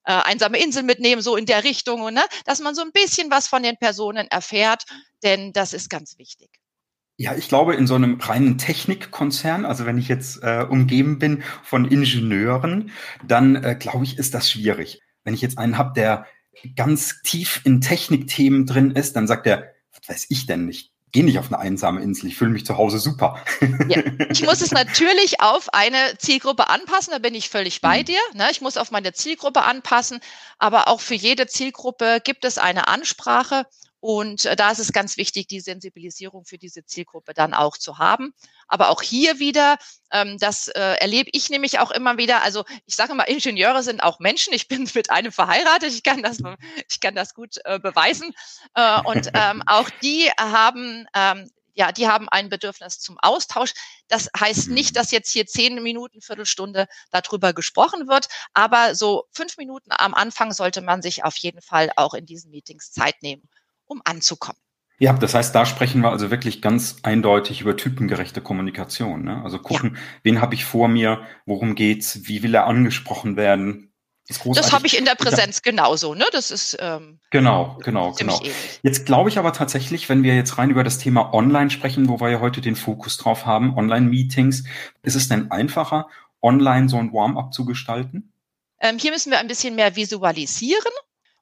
äh, 0.04 0.12
einsame 0.12 0.62
Insel 0.62 0.82
mitnehmen, 0.82 1.22
so 1.22 1.36
in 1.36 1.46
der 1.46 1.64
Richtung, 1.64 2.12
ne? 2.12 2.22
dass 2.44 2.60
man 2.60 2.74
so 2.74 2.82
ein 2.82 2.92
bisschen 2.92 3.30
was 3.30 3.46
von 3.46 3.62
den 3.62 3.76
Personen 3.76 4.26
erfährt, 4.28 4.84
denn 5.22 5.52
das 5.52 5.72
ist 5.72 5.90
ganz 5.90 6.18
wichtig. 6.18 6.50
Ja, 7.16 7.34
ich 7.34 7.48
glaube, 7.48 7.74
in 7.74 7.86
so 7.86 7.96
einem 7.96 8.18
reinen 8.18 8.56
Technikkonzern, 8.56 9.66
also 9.66 9.84
wenn 9.84 9.98
ich 9.98 10.08
jetzt 10.08 10.42
äh, 10.42 10.64
umgeben 10.66 11.18
bin 11.18 11.42
von 11.62 11.84
Ingenieuren, 11.84 12.92
dann 13.26 13.56
äh, 13.56 13.76
glaube 13.78 14.04
ich, 14.04 14.16
ist 14.16 14.32
das 14.32 14.50
schwierig. 14.50 15.00
Wenn 15.22 15.34
ich 15.34 15.42
jetzt 15.42 15.58
einen 15.58 15.76
habe, 15.76 15.92
der 15.94 16.26
ganz 16.76 17.20
tief 17.22 17.60
in 17.64 17.82
Technikthemen 17.82 18.64
drin 18.64 18.92
ist, 18.92 19.16
dann 19.16 19.26
sagt 19.26 19.46
er, 19.46 19.70
was 19.92 20.08
weiß 20.08 20.26
ich 20.30 20.46
denn 20.46 20.64
nicht? 20.64 20.89
Gehe 21.12 21.24
nicht 21.24 21.38
auf 21.38 21.46
eine 21.46 21.58
einsame 21.58 22.02
Insel, 22.02 22.28
ich 22.28 22.36
fühle 22.36 22.50
mich 22.50 22.64
zu 22.64 22.76
Hause 22.76 22.98
super. 22.98 23.42
Ja. 23.88 24.02
Ich 24.30 24.42
muss 24.44 24.60
es 24.60 24.70
natürlich 24.70 25.40
auf 25.40 25.74
eine 25.74 26.16
Zielgruppe 26.18 26.68
anpassen, 26.68 27.12
da 27.12 27.18
bin 27.18 27.34
ich 27.34 27.48
völlig 27.48 27.80
bei 27.80 28.00
mhm. 28.00 28.04
dir. 28.04 28.20
Ne? 28.34 28.48
Ich 28.50 28.60
muss 28.60 28.76
auf 28.76 28.90
meine 28.90 29.12
Zielgruppe 29.12 29.62
anpassen, 29.62 30.20
aber 30.58 30.88
auch 30.88 31.00
für 31.00 31.14
jede 31.14 31.46
Zielgruppe 31.46 32.20
gibt 32.22 32.44
es 32.44 32.58
eine 32.58 32.88
Ansprache 32.88 33.66
und 34.00 34.46
äh, 34.46 34.56
da 34.56 34.70
ist 34.70 34.78
es 34.78 34.92
ganz 34.92 35.18
wichtig, 35.18 35.46
die 35.46 35.60
Sensibilisierung 35.60 36.44
für 36.46 36.56
diese 36.58 36.84
Zielgruppe 36.84 37.34
dann 37.34 37.52
auch 37.52 37.76
zu 37.76 37.98
haben. 37.98 38.34
Aber 38.66 38.88
auch 38.88 39.02
hier 39.02 39.38
wieder, 39.38 39.76
ähm, 40.10 40.38
das 40.38 40.68
äh, 40.68 40.80
erlebe 40.80 41.30
ich 41.32 41.50
nämlich 41.50 41.78
auch 41.78 41.90
immer 41.90 42.16
wieder. 42.16 42.42
Also 42.42 42.64
ich 42.86 42.96
sage 42.96 43.12
immer, 43.12 43.28
Ingenieure 43.28 43.82
sind 43.82 44.02
auch 44.02 44.18
Menschen. 44.18 44.54
Ich 44.54 44.68
bin 44.68 44.88
mit 44.94 45.10
einem 45.10 45.32
verheiratet. 45.32 45.92
Ich 45.92 46.02
kann 46.02 46.22
das, 46.22 46.38
ich 46.88 47.00
kann 47.00 47.14
das 47.14 47.34
gut 47.34 47.56
äh, 47.64 47.78
beweisen. 47.78 48.34
Und 49.04 49.30
ähm, 49.34 49.62
auch 49.66 49.90
die 50.02 50.30
haben 50.38 51.06
ähm, 51.14 51.50
ja, 51.74 51.92
die 51.92 52.08
haben 52.08 52.28
ein 52.28 52.48
Bedürfnis 52.48 52.98
zum 52.98 53.18
Austausch. 53.20 53.72
Das 54.08 54.28
heißt 54.38 54.68
nicht, 54.68 54.96
dass 54.96 55.12
jetzt 55.12 55.32
hier 55.32 55.46
zehn 55.46 55.82
Minuten, 55.82 56.20
Viertelstunde 56.20 56.88
darüber 57.10 57.52
gesprochen 57.52 58.08
wird, 58.08 58.28
aber 58.52 58.94
so 58.94 59.24
fünf 59.30 59.56
Minuten 59.56 59.90
am 59.90 60.12
Anfang 60.12 60.52
sollte 60.52 60.82
man 60.82 61.00
sich 61.00 61.24
auf 61.24 61.36
jeden 61.36 61.62
Fall 61.62 61.90
auch 61.96 62.12
in 62.12 62.26
diesen 62.26 62.50
Meetings 62.50 62.92
Zeit 62.92 63.22
nehmen 63.22 63.48
um 63.90 64.00
anzukommen. 64.04 64.60
Ja, 64.98 65.14
das 65.14 65.32
heißt, 65.32 65.54
da 65.54 65.64
sprechen 65.64 66.02
wir 66.02 66.10
also 66.10 66.30
wirklich 66.30 66.60
ganz 66.60 66.98
eindeutig 67.02 67.62
über 67.62 67.74
typengerechte 67.74 68.42
Kommunikation. 68.42 69.24
Ne? 69.24 69.42
Also 69.42 69.58
gucken, 69.58 69.92
ja. 69.94 70.00
wen 70.24 70.42
habe 70.42 70.54
ich 70.54 70.66
vor 70.66 70.88
mir, 70.88 71.22
worum 71.46 71.74
geht's, 71.74 72.28
wie 72.28 72.42
will 72.42 72.54
er 72.54 72.66
angesprochen 72.66 73.36
werden. 73.36 73.94
Das, 74.28 74.42
das 74.54 74.72
habe 74.72 74.86
ich 74.86 74.98
in 74.98 75.06
der 75.06 75.14
Präsenz 75.14 75.62
genauso. 75.62 76.14
Ne? 76.14 76.26
Das 76.32 76.50
ist 76.50 76.76
ähm, 76.80 77.18
genau, 77.30 77.78
genau, 77.82 78.12
genau. 78.12 78.38
Ähnlich. 78.40 78.80
Jetzt 78.82 79.06
glaube 79.06 79.30
ich 79.30 79.38
aber 79.38 79.54
tatsächlich, 79.54 80.10
wenn 80.10 80.22
wir 80.22 80.36
jetzt 80.36 80.58
rein 80.58 80.68
über 80.68 80.84
das 80.84 80.98
Thema 80.98 81.32
Online 81.32 81.70
sprechen, 81.70 82.08
wo 82.10 82.20
wir 82.20 82.28
ja 82.28 82.40
heute 82.40 82.60
den 82.60 82.76
Fokus 82.76 83.16
drauf 83.16 83.46
haben, 83.46 83.76
Online-Meetings, 83.76 84.64
ist 85.02 85.14
es 85.14 85.28
denn 85.28 85.50
einfacher, 85.50 86.08
online 86.42 86.90
so 86.90 86.98
ein 86.98 87.12
Warm-up 87.14 87.54
zu 87.54 87.64
gestalten? 87.64 88.34
Ähm, 88.80 88.98
hier 88.98 89.12
müssen 89.12 89.30
wir 89.30 89.38
ein 89.38 89.48
bisschen 89.48 89.74
mehr 89.74 89.96
visualisieren 89.96 90.92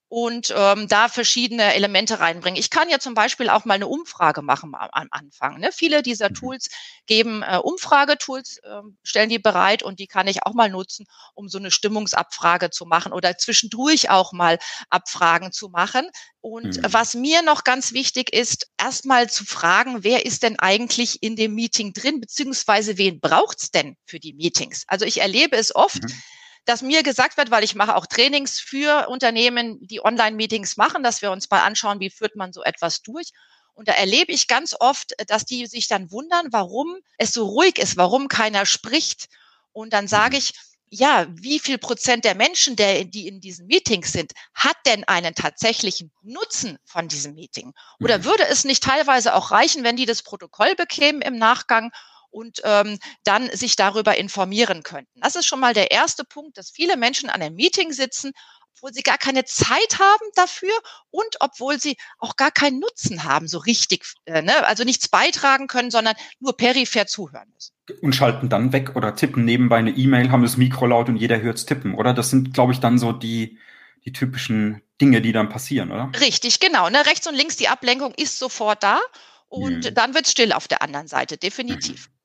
und 0.08 0.52
ähm, 0.56 0.88
da 0.88 1.08
verschiedene 1.08 1.74
Elemente 1.74 2.18
reinbringen. 2.18 2.58
Ich 2.58 2.70
kann 2.70 2.88
ja 2.88 2.98
zum 2.98 3.12
Beispiel 3.14 3.50
auch 3.50 3.66
mal 3.66 3.74
eine 3.74 3.86
Umfrage 3.86 4.40
machen 4.40 4.74
am 4.74 5.08
Anfang. 5.10 5.60
Ne? 5.60 5.70
Viele 5.72 6.02
dieser 6.02 6.30
mhm. 6.30 6.34
Tools 6.34 6.68
geben 7.06 7.42
äh, 7.42 7.58
Umfragetools, 7.58 8.58
äh, 8.62 8.80
stellen 9.02 9.28
die 9.28 9.38
bereit 9.38 9.82
und 9.82 10.00
die 10.00 10.06
kann 10.06 10.26
ich 10.26 10.44
auch 10.44 10.54
mal 10.54 10.70
nutzen, 10.70 11.06
um 11.34 11.48
so 11.48 11.58
eine 11.58 11.70
Stimmungsabfrage 11.70 12.70
zu 12.70 12.86
machen 12.86 13.12
oder 13.12 13.36
zwischendurch 13.36 14.08
auch 14.08 14.32
mal 14.32 14.58
Abfragen 14.88 15.52
zu 15.52 15.68
machen. 15.68 16.08
Und 16.40 16.78
mhm. 16.78 16.82
was 16.92 17.14
mir 17.14 17.42
noch 17.42 17.64
ganz 17.64 17.92
wichtig 17.92 18.32
ist, 18.32 18.70
erstmal 18.78 19.28
zu 19.28 19.44
fragen, 19.44 20.04
wer 20.04 20.24
ist 20.24 20.42
denn 20.42 20.58
eigentlich 20.58 21.22
in 21.22 21.36
dem 21.36 21.54
Meeting 21.54 21.92
drin, 21.92 22.20
beziehungsweise 22.20 22.96
wen 22.96 23.20
braucht's 23.20 23.70
denn 23.70 23.96
für 24.06 24.20
die 24.20 24.32
Meetings? 24.32 24.84
Also 24.86 25.04
ich 25.04 25.20
erlebe 25.20 25.56
es 25.56 25.74
oft, 25.74 26.02
mhm 26.02 26.22
dass 26.68 26.82
mir 26.82 27.02
gesagt 27.02 27.38
wird, 27.38 27.50
weil 27.50 27.64
ich 27.64 27.74
mache 27.74 27.96
auch 27.96 28.04
Trainings 28.04 28.60
für 28.60 29.08
Unternehmen, 29.08 29.78
die 29.80 30.04
Online-Meetings 30.04 30.76
machen, 30.76 31.02
dass 31.02 31.22
wir 31.22 31.30
uns 31.30 31.48
mal 31.48 31.62
anschauen, 31.62 31.98
wie 31.98 32.10
führt 32.10 32.36
man 32.36 32.52
so 32.52 32.62
etwas 32.62 33.00
durch. 33.00 33.30
Und 33.72 33.88
da 33.88 33.92
erlebe 33.92 34.32
ich 34.32 34.48
ganz 34.48 34.76
oft, 34.78 35.14
dass 35.28 35.46
die 35.46 35.64
sich 35.64 35.88
dann 35.88 36.10
wundern, 36.10 36.48
warum 36.50 36.98
es 37.16 37.32
so 37.32 37.46
ruhig 37.46 37.78
ist, 37.78 37.96
warum 37.96 38.28
keiner 38.28 38.66
spricht. 38.66 39.28
Und 39.72 39.94
dann 39.94 40.08
sage 40.08 40.36
mhm. 40.36 40.42
ich, 40.42 40.52
ja, 40.90 41.26
wie 41.30 41.58
viel 41.58 41.78
Prozent 41.78 42.26
der 42.26 42.34
Menschen, 42.34 42.76
der, 42.76 43.04
die 43.04 43.28
in 43.28 43.40
diesen 43.40 43.66
Meetings 43.66 44.12
sind, 44.12 44.32
hat 44.52 44.76
denn 44.84 45.04
einen 45.04 45.34
tatsächlichen 45.34 46.12
Nutzen 46.22 46.78
von 46.84 47.08
diesem 47.08 47.34
Meeting? 47.34 47.72
Oder 47.98 48.18
mhm. 48.18 48.24
würde 48.24 48.46
es 48.46 48.64
nicht 48.64 48.82
teilweise 48.82 49.34
auch 49.34 49.52
reichen, 49.52 49.84
wenn 49.84 49.96
die 49.96 50.06
das 50.06 50.22
Protokoll 50.22 50.74
bekämen 50.74 51.22
im 51.22 51.38
Nachgang 51.38 51.92
und 52.30 52.60
ähm, 52.64 52.98
dann 53.24 53.50
sich 53.50 53.76
darüber 53.76 54.16
informieren 54.16 54.82
könnten? 54.82 55.20
Das 55.20 55.36
ist 55.36 55.46
schon 55.46 55.60
mal 55.60 55.74
der 55.74 55.90
erste 55.90 56.24
Punkt, 56.24 56.58
dass 56.58 56.70
viele 56.70 56.96
Menschen 56.96 57.30
an 57.30 57.42
einem 57.42 57.56
Meeting 57.56 57.92
sitzen 57.92 58.32
obwohl 58.78 58.94
sie 58.94 59.02
gar 59.02 59.18
keine 59.18 59.44
Zeit 59.44 59.98
haben 59.98 60.24
dafür 60.34 60.72
und 61.10 61.36
obwohl 61.40 61.80
sie 61.80 61.96
auch 62.18 62.36
gar 62.36 62.50
keinen 62.50 62.78
Nutzen 62.78 63.24
haben, 63.24 63.48
so 63.48 63.58
richtig, 63.58 64.04
äh, 64.26 64.42
ne? 64.42 64.66
also 64.66 64.84
nichts 64.84 65.08
beitragen 65.08 65.66
können, 65.66 65.90
sondern 65.90 66.14
nur 66.38 66.56
peripher 66.56 67.06
zuhören 67.06 67.48
müssen. 67.52 67.72
Und 68.02 68.14
schalten 68.14 68.48
dann 68.48 68.72
weg 68.72 68.94
oder 68.94 69.14
tippen 69.14 69.44
nebenbei 69.44 69.78
eine 69.78 69.90
E-Mail, 69.90 70.30
haben 70.30 70.42
das 70.42 70.56
Mikro 70.56 70.86
laut 70.86 71.08
und 71.08 71.16
jeder 71.16 71.40
hört's 71.40 71.66
tippen, 71.66 71.94
oder? 71.94 72.14
Das 72.14 72.30
sind, 72.30 72.54
glaube 72.54 72.72
ich, 72.72 72.80
dann 72.80 72.98
so 72.98 73.12
die, 73.12 73.58
die 74.04 74.12
typischen 74.12 74.82
Dinge, 75.00 75.22
die 75.22 75.32
dann 75.32 75.48
passieren, 75.48 75.90
oder? 75.90 76.10
Richtig, 76.20 76.60
genau. 76.60 76.88
Ne? 76.88 77.04
Rechts 77.06 77.26
und 77.26 77.34
links 77.34 77.56
die 77.56 77.68
Ablenkung 77.68 78.12
ist 78.14 78.38
sofort 78.38 78.82
da 78.82 79.00
und 79.48 79.86
mhm. 79.86 79.94
dann 79.94 80.14
wird 80.14 80.28
still 80.28 80.52
auf 80.52 80.68
der 80.68 80.82
anderen 80.82 81.08
Seite, 81.08 81.36
definitiv. 81.36 82.08
Mhm. 82.08 82.17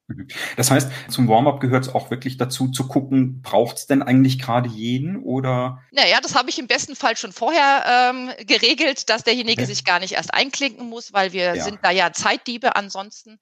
Das 0.58 0.70
heißt, 0.70 0.92
zum 1.10 1.28
Warm-up 1.28 1.62
gehört 1.62 1.86
es 1.86 1.94
auch 1.94 2.12
wirklich 2.12 2.38
dazu 2.38 2.70
zu 2.70 2.88
gucken, 2.88 3.42
braucht 3.42 3.78
es 3.78 3.88
denn 3.88 4.04
eigentlich 4.04 4.38
gerade 4.38 4.70
jeden 4.70 5.24
oder? 5.24 5.82
Naja, 5.92 6.20
das 6.22 6.36
habe 6.36 6.50
ich 6.50 6.60
im 6.60 6.68
besten 6.68 6.96
Fall 6.96 7.16
schon 7.16 7.32
vorher 7.32 8.12
ähm, 8.12 8.32
geregelt, 8.46 9.10
dass 9.10 9.24
derjenige 9.24 9.62
okay. 9.62 9.74
sich 9.74 9.86
gar 9.86 10.00
nicht 10.00 10.14
erst 10.14 10.34
einklinken 10.34 10.90
muss, 10.90 11.14
weil 11.14 11.32
wir 11.32 11.56
ja. 11.56 11.64
sind 11.64 11.80
da 11.84 11.92
ja 11.92 12.12
Zeitdiebe 12.12 12.76
ansonsten. 12.76 13.40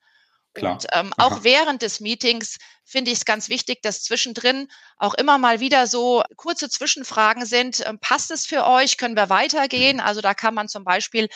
Klar. 0.54 0.74
Und 0.74 0.86
ähm, 0.92 1.12
auch 1.16 1.44
während 1.44 1.82
des 1.82 2.00
Meetings 2.00 2.58
finde 2.84 3.10
ich 3.10 3.18
es 3.18 3.24
ganz 3.24 3.48
wichtig, 3.48 3.80
dass 3.82 4.02
zwischendrin 4.02 4.68
auch 4.98 5.14
immer 5.14 5.38
mal 5.38 5.60
wieder 5.60 5.86
so 5.86 6.22
kurze 6.36 6.68
Zwischenfragen 6.68 7.46
sind. 7.46 7.82
Ähm, 7.86 7.98
passt 7.98 8.30
es 8.30 8.46
für 8.46 8.66
euch? 8.66 8.98
Können 8.98 9.16
wir 9.16 9.30
weitergehen? 9.30 9.96
Mhm. 9.96 10.02
Also 10.02 10.20
da 10.20 10.34
kann 10.34 10.54
man 10.54 10.68
zum 10.68 10.84
Beispiel 10.84 11.28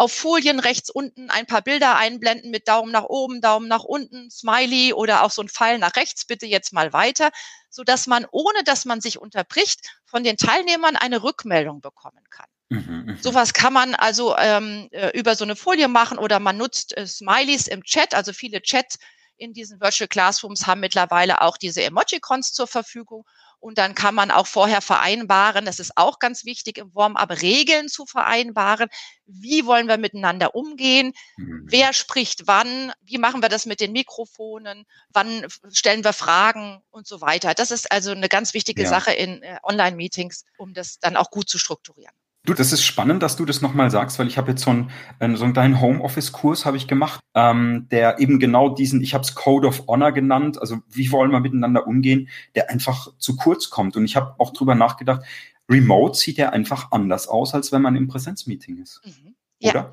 auf 0.00 0.14
Folien 0.14 0.60
rechts 0.60 0.88
unten 0.88 1.28
ein 1.28 1.44
paar 1.44 1.60
Bilder 1.60 1.96
einblenden 1.96 2.50
mit 2.50 2.68
Daumen 2.68 2.90
nach 2.90 3.04
oben, 3.04 3.42
Daumen 3.42 3.68
nach 3.68 3.84
unten, 3.84 4.30
Smiley 4.30 4.94
oder 4.94 5.22
auch 5.22 5.30
so 5.30 5.42
ein 5.42 5.50
Pfeil 5.50 5.78
nach 5.78 5.94
rechts, 5.94 6.24
bitte 6.24 6.46
jetzt 6.46 6.72
mal 6.72 6.94
weiter, 6.94 7.28
so 7.68 7.84
dass 7.84 8.06
man, 8.06 8.26
ohne 8.30 8.64
dass 8.64 8.86
man 8.86 9.02
sich 9.02 9.20
unterbricht, 9.20 9.90
von 10.06 10.24
den 10.24 10.38
Teilnehmern 10.38 10.96
eine 10.96 11.22
Rückmeldung 11.22 11.82
bekommen 11.82 12.24
kann. 12.30 12.46
Mhm, 12.70 13.04
mhm. 13.08 13.18
Sowas 13.20 13.52
kann 13.52 13.74
man 13.74 13.94
also 13.94 14.34
ähm, 14.38 14.88
äh, 14.92 15.10
über 15.10 15.34
so 15.34 15.44
eine 15.44 15.54
Folie 15.54 15.88
machen 15.88 16.16
oder 16.16 16.40
man 16.40 16.56
nutzt 16.56 16.96
äh, 16.96 17.06
Smileys 17.06 17.66
im 17.66 17.84
Chat. 17.84 18.14
Also 18.14 18.32
viele 18.32 18.62
Chats 18.62 18.96
in 19.36 19.52
diesen 19.52 19.82
Virtual 19.82 20.08
Classrooms 20.08 20.66
haben 20.66 20.80
mittlerweile 20.80 21.42
auch 21.42 21.58
diese 21.58 21.82
Emojicons 21.82 22.52
zur 22.52 22.66
Verfügung. 22.66 23.26
Und 23.60 23.76
dann 23.76 23.94
kann 23.94 24.14
man 24.14 24.30
auch 24.30 24.46
vorher 24.46 24.80
vereinbaren, 24.80 25.66
das 25.66 25.78
ist 25.78 25.96
auch 25.96 26.18
ganz 26.18 26.44
wichtig 26.44 26.78
im 26.78 26.94
Warm-up, 26.94 27.42
Regeln 27.42 27.88
zu 27.88 28.06
vereinbaren. 28.06 28.88
Wie 29.26 29.66
wollen 29.66 29.86
wir 29.86 29.98
miteinander 29.98 30.54
umgehen? 30.54 31.12
Mhm. 31.36 31.66
Wer 31.66 31.92
spricht 31.92 32.46
wann? 32.46 32.92
Wie 33.02 33.18
machen 33.18 33.42
wir 33.42 33.50
das 33.50 33.66
mit 33.66 33.80
den 33.80 33.92
Mikrofonen? 33.92 34.86
Wann 35.10 35.46
stellen 35.72 36.04
wir 36.04 36.14
Fragen 36.14 36.82
und 36.90 37.06
so 37.06 37.20
weiter? 37.20 37.54
Das 37.54 37.70
ist 37.70 37.92
also 37.92 38.12
eine 38.12 38.28
ganz 38.28 38.54
wichtige 38.54 38.84
ja. 38.84 38.88
Sache 38.88 39.12
in 39.12 39.42
äh, 39.42 39.58
Online-Meetings, 39.62 40.44
um 40.56 40.72
das 40.72 40.98
dann 40.98 41.16
auch 41.16 41.30
gut 41.30 41.48
zu 41.50 41.58
strukturieren. 41.58 42.14
Du, 42.46 42.54
das 42.54 42.72
ist 42.72 42.82
spannend, 42.82 43.22
dass 43.22 43.36
du 43.36 43.44
das 43.44 43.60
nochmal 43.60 43.90
sagst, 43.90 44.18
weil 44.18 44.26
ich 44.26 44.38
habe 44.38 44.52
jetzt 44.52 44.62
so 44.62 44.70
einen, 44.70 45.36
so 45.36 45.44
einen 45.44 45.52
kleinen 45.52 45.80
Homeoffice-Kurs 45.80 46.64
habe 46.64 46.78
ich 46.78 46.88
gemacht, 46.88 47.20
ähm, 47.34 47.86
der 47.90 48.18
eben 48.18 48.38
genau 48.38 48.70
diesen, 48.70 49.02
ich 49.02 49.12
habe 49.12 49.22
es 49.22 49.34
Code 49.34 49.68
of 49.68 49.86
Honor 49.86 50.12
genannt, 50.12 50.58
also 50.58 50.78
wie 50.88 51.12
wollen 51.12 51.32
wir 51.32 51.40
miteinander 51.40 51.86
umgehen, 51.86 52.30
der 52.54 52.70
einfach 52.70 53.08
zu 53.18 53.36
kurz 53.36 53.68
kommt. 53.68 53.94
Und 53.94 54.06
ich 54.06 54.16
habe 54.16 54.34
auch 54.38 54.54
drüber 54.54 54.74
nachgedacht, 54.74 55.22
Remote 55.68 56.18
sieht 56.18 56.38
ja 56.38 56.48
einfach 56.50 56.92
anders 56.92 57.28
aus, 57.28 57.52
als 57.52 57.72
wenn 57.72 57.82
man 57.82 57.94
im 57.94 58.08
Präsenzmeeting 58.08 58.78
ist. 58.78 59.02
Mhm. 59.04 59.34
Ja. 59.58 59.70
Oder? 59.70 59.92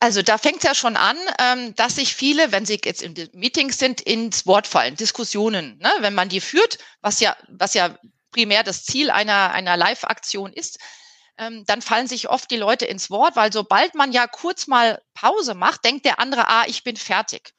Also 0.00 0.22
da 0.22 0.36
fängt 0.36 0.58
es 0.58 0.64
ja 0.64 0.74
schon 0.74 0.96
an, 0.96 1.16
ähm, 1.40 1.74
dass 1.76 1.96
sich 1.96 2.14
viele, 2.14 2.50
wenn 2.50 2.66
sie 2.66 2.80
jetzt 2.84 3.02
in 3.02 3.14
Meetings 3.34 3.78
sind, 3.78 4.00
ins 4.00 4.46
Wort 4.46 4.66
fallen, 4.66 4.96
Diskussionen. 4.96 5.78
Ne? 5.78 5.90
Wenn 6.00 6.14
man 6.14 6.28
die 6.28 6.40
führt, 6.40 6.78
was 7.00 7.20
ja, 7.20 7.36
was 7.48 7.74
ja 7.74 7.96
primär 8.32 8.62
das 8.62 8.84
Ziel 8.84 9.10
einer, 9.10 9.52
einer 9.52 9.76
Live-Aktion 9.76 10.52
ist, 10.52 10.78
ähm, 11.38 11.64
dann 11.66 11.82
fallen 11.82 12.06
sich 12.06 12.28
oft 12.28 12.50
die 12.50 12.56
Leute 12.56 12.84
ins 12.84 13.10
Wort, 13.10 13.36
weil 13.36 13.52
sobald 13.52 13.94
man 13.94 14.12
ja 14.12 14.26
kurz 14.26 14.66
mal 14.66 15.02
Pause 15.14 15.54
macht, 15.54 15.84
denkt 15.84 16.04
der 16.04 16.18
andere, 16.18 16.48
ah, 16.48 16.64
ich 16.66 16.84
bin 16.84 16.96
fertig. 16.96 17.54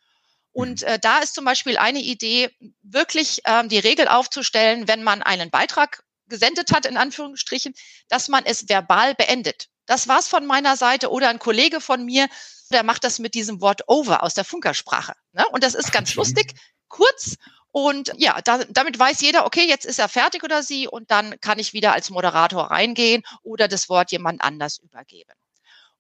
Und 0.52 0.82
mhm. 0.82 0.88
äh, 0.88 1.00
da 1.00 1.20
ist 1.20 1.36
zum 1.36 1.46
Beispiel 1.46 1.78
eine 1.78 2.00
Idee, 2.00 2.50
wirklich 2.82 3.42
ähm, 3.46 3.70
die 3.70 3.80
Regel 3.80 4.08
aufzustellen, 4.08 4.88
wenn 4.88 5.04
man 5.04 5.22
einen 5.22 5.50
Beitrag 5.50 6.04
gesendet 6.28 6.72
hat, 6.72 6.86
in 6.86 6.98
Anführungsstrichen, 6.98 7.74
dass 8.08 8.28
man 8.28 8.46
es 8.46 8.70
verbal 8.70 9.16
beendet. 9.16 9.68
Das 9.86 10.08
war's 10.08 10.28
von 10.28 10.46
meiner 10.46 10.78
Seite 10.78 11.10
oder 11.10 11.30
ein 11.30 11.40
Kollege 11.40 11.82
von 11.82 12.06
mir, 12.06 12.28
der 12.72 12.84
macht 12.84 13.04
das 13.04 13.18
mit 13.18 13.34
diesem 13.34 13.62
Wort 13.62 13.82
over 13.88 14.22
aus 14.22 14.36
der 14.36 14.46
Funkersprache. 14.46 15.14
Ne? 15.34 15.44
Und 15.52 15.64
das 15.64 15.74
ist 15.74 15.92
ganz 15.92 16.14
lustig, 16.14 16.54
kurz 16.88 17.38
und 17.72 18.12
ja, 18.18 18.42
da, 18.42 18.64
damit 18.70 18.98
weiß 18.98 19.22
jeder, 19.22 19.46
okay, 19.46 19.68
jetzt 19.68 19.86
ist 19.86 20.00
er 20.00 20.10
fertig 20.10 20.44
oder 20.44 20.64
sie 20.64 20.88
und 20.88 21.12
dann 21.12 21.40
kann 21.40 21.60
ich 21.60 21.74
wieder 21.74 21.94
als 21.94 22.10
Moderator 22.10 22.72
reingehen 22.72 23.24
oder 23.44 23.68
das 23.68 23.90
Wort 23.90 24.12
jemand 24.12 24.42
anders 24.42 24.80
übergeben. 24.80 25.34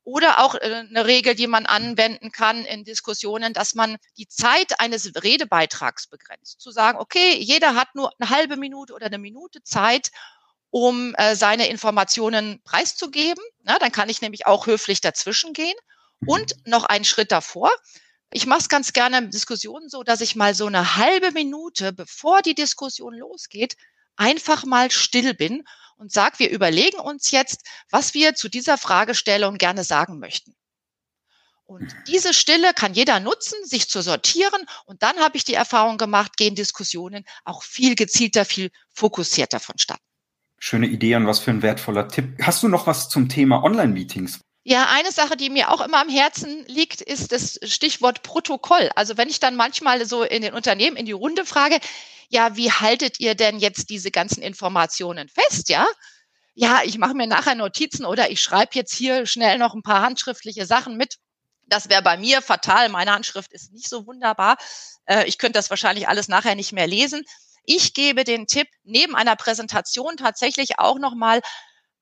Oder 0.03 0.39
auch 0.43 0.55
äh, 0.55 0.85
eine 0.89 1.05
Regel, 1.05 1.35
die 1.35 1.45
man 1.45 1.67
anwenden 1.67 2.31
kann 2.31 2.65
in 2.65 2.83
Diskussionen, 2.83 3.53
dass 3.53 3.75
man 3.75 3.97
die 4.17 4.27
Zeit 4.27 4.79
eines 4.79 5.11
Redebeitrags 5.23 6.07
begrenzt. 6.07 6.59
Zu 6.61 6.71
sagen, 6.71 6.97
okay, 6.97 7.35
jeder 7.37 7.75
hat 7.75 7.93
nur 7.93 8.11
eine 8.17 8.31
halbe 8.31 8.57
Minute 8.57 8.93
oder 8.93 9.05
eine 9.05 9.19
Minute 9.19 9.61
Zeit, 9.61 10.09
um 10.71 11.13
äh, 11.15 11.35
seine 11.35 11.67
Informationen 11.67 12.61
preiszugeben. 12.63 13.43
Na, 13.61 13.77
dann 13.77 13.91
kann 13.91 14.09
ich 14.09 14.21
nämlich 14.21 14.47
auch 14.47 14.65
höflich 14.65 15.01
dazwischen 15.01 15.53
gehen. 15.53 15.75
Und 16.25 16.55
noch 16.65 16.83
einen 16.85 17.05
Schritt 17.05 17.31
davor, 17.31 17.71
ich 18.31 18.45
mache 18.45 18.59
es 18.59 18.69
ganz 18.69 18.93
gerne 18.93 19.17
in 19.17 19.31
Diskussionen 19.31 19.89
so, 19.89 20.03
dass 20.03 20.21
ich 20.21 20.35
mal 20.35 20.53
so 20.53 20.67
eine 20.67 20.95
halbe 20.95 21.31
Minute, 21.31 21.93
bevor 21.93 22.41
die 22.41 22.55
Diskussion 22.55 23.13
losgeht, 23.13 23.75
einfach 24.15 24.65
mal 24.65 24.91
still 24.91 25.33
bin 25.33 25.63
und 25.97 26.11
sage, 26.11 26.39
wir 26.39 26.49
überlegen 26.51 26.99
uns 26.99 27.31
jetzt, 27.31 27.67
was 27.89 28.13
wir 28.13 28.35
zu 28.35 28.49
dieser 28.49 28.77
Fragestellung 28.77 29.57
gerne 29.57 29.83
sagen 29.83 30.19
möchten. 30.19 30.55
Und 31.65 31.95
diese 32.07 32.33
Stille 32.33 32.73
kann 32.73 32.95
jeder 32.95 33.19
nutzen, 33.19 33.55
sich 33.63 33.89
zu 33.89 34.01
sortieren. 34.01 34.65
Und 34.85 35.03
dann 35.03 35.17
habe 35.17 35.37
ich 35.37 35.43
die 35.43 35.53
Erfahrung 35.53 35.99
gemacht, 35.99 36.35
gehen 36.35 36.55
Diskussionen 36.55 37.25
auch 37.45 37.61
viel 37.61 37.93
gezielter, 37.93 38.43
viel 38.43 38.71
fokussierter 38.91 39.59
vonstatten. 39.59 40.01
Schöne 40.57 40.87
Idee 40.87 41.15
und 41.15 41.27
was 41.27 41.39
für 41.39 41.51
ein 41.51 41.61
wertvoller 41.61 42.07
Tipp. 42.07 42.37
Hast 42.41 42.63
du 42.63 42.67
noch 42.67 42.87
was 42.87 43.07
zum 43.07 43.29
Thema 43.29 43.63
Online-Meetings? 43.63 44.39
Ja, 44.69 44.85
eine 44.91 45.11
Sache, 45.11 45.35
die 45.35 45.49
mir 45.49 45.71
auch 45.71 45.81
immer 45.81 45.99
am 45.99 46.09
Herzen 46.09 46.63
liegt, 46.67 47.01
ist 47.01 47.31
das 47.31 47.59
Stichwort 47.63 48.21
Protokoll. 48.21 48.91
Also 48.95 49.17
wenn 49.17 49.27
ich 49.27 49.39
dann 49.39 49.55
manchmal 49.55 50.05
so 50.05 50.21
in 50.21 50.43
den 50.43 50.53
Unternehmen 50.53 50.95
in 50.95 51.07
die 51.07 51.11
Runde 51.11 51.43
frage, 51.43 51.79
ja, 52.29 52.55
wie 52.55 52.71
haltet 52.71 53.19
ihr 53.19 53.33
denn 53.33 53.57
jetzt 53.57 53.89
diese 53.89 54.11
ganzen 54.11 54.43
Informationen 54.43 55.27
fest, 55.27 55.69
ja? 55.69 55.87
Ja, 56.53 56.81
ich 56.83 56.99
mache 56.99 57.15
mir 57.15 57.25
nachher 57.25 57.55
Notizen 57.55 58.05
oder 58.05 58.29
ich 58.29 58.43
schreibe 58.43 58.73
jetzt 58.75 58.93
hier 58.93 59.25
schnell 59.25 59.57
noch 59.57 59.73
ein 59.73 59.81
paar 59.81 60.03
handschriftliche 60.03 60.67
Sachen 60.67 60.97
mit. 60.97 61.15
Das 61.65 61.89
wäre 61.89 62.03
bei 62.03 62.17
mir 62.17 62.43
fatal. 62.43 62.89
Meine 62.89 63.11
Handschrift 63.11 63.51
ist 63.51 63.73
nicht 63.73 63.89
so 63.89 64.05
wunderbar. 64.05 64.55
Äh, 65.07 65.25
ich 65.27 65.39
könnte 65.39 65.57
das 65.57 65.71
wahrscheinlich 65.71 66.07
alles 66.07 66.27
nachher 66.27 66.53
nicht 66.53 66.73
mehr 66.73 66.85
lesen. 66.85 67.23
Ich 67.63 67.95
gebe 67.95 68.23
den 68.23 68.45
Tipp, 68.45 68.67
neben 68.83 69.15
einer 69.15 69.35
Präsentation 69.35 70.15
tatsächlich 70.15 70.77
auch 70.77 70.99
nochmal 70.99 71.41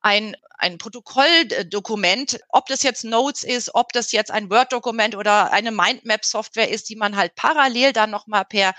ein, 0.08 0.38
ein 0.58 0.78
Protokolldokument, 0.78 2.40
ob 2.48 2.68
das 2.68 2.82
jetzt 2.82 3.04
Notes 3.04 3.44
ist, 3.44 3.76
ob 3.76 3.92
das 3.92 4.14
jetzt 4.14 4.32
ein 4.32 4.50
Word-Dokument 4.50 5.16
oder 5.16 5.52
eine 5.52 5.72
Mindmap-Software 5.72 6.70
ist, 6.70 6.88
die 6.88 6.96
man 6.96 7.18
halt 7.18 7.36
parallel 7.36 7.92
dann 7.92 8.10
nochmal 8.10 8.46
per 8.46 8.74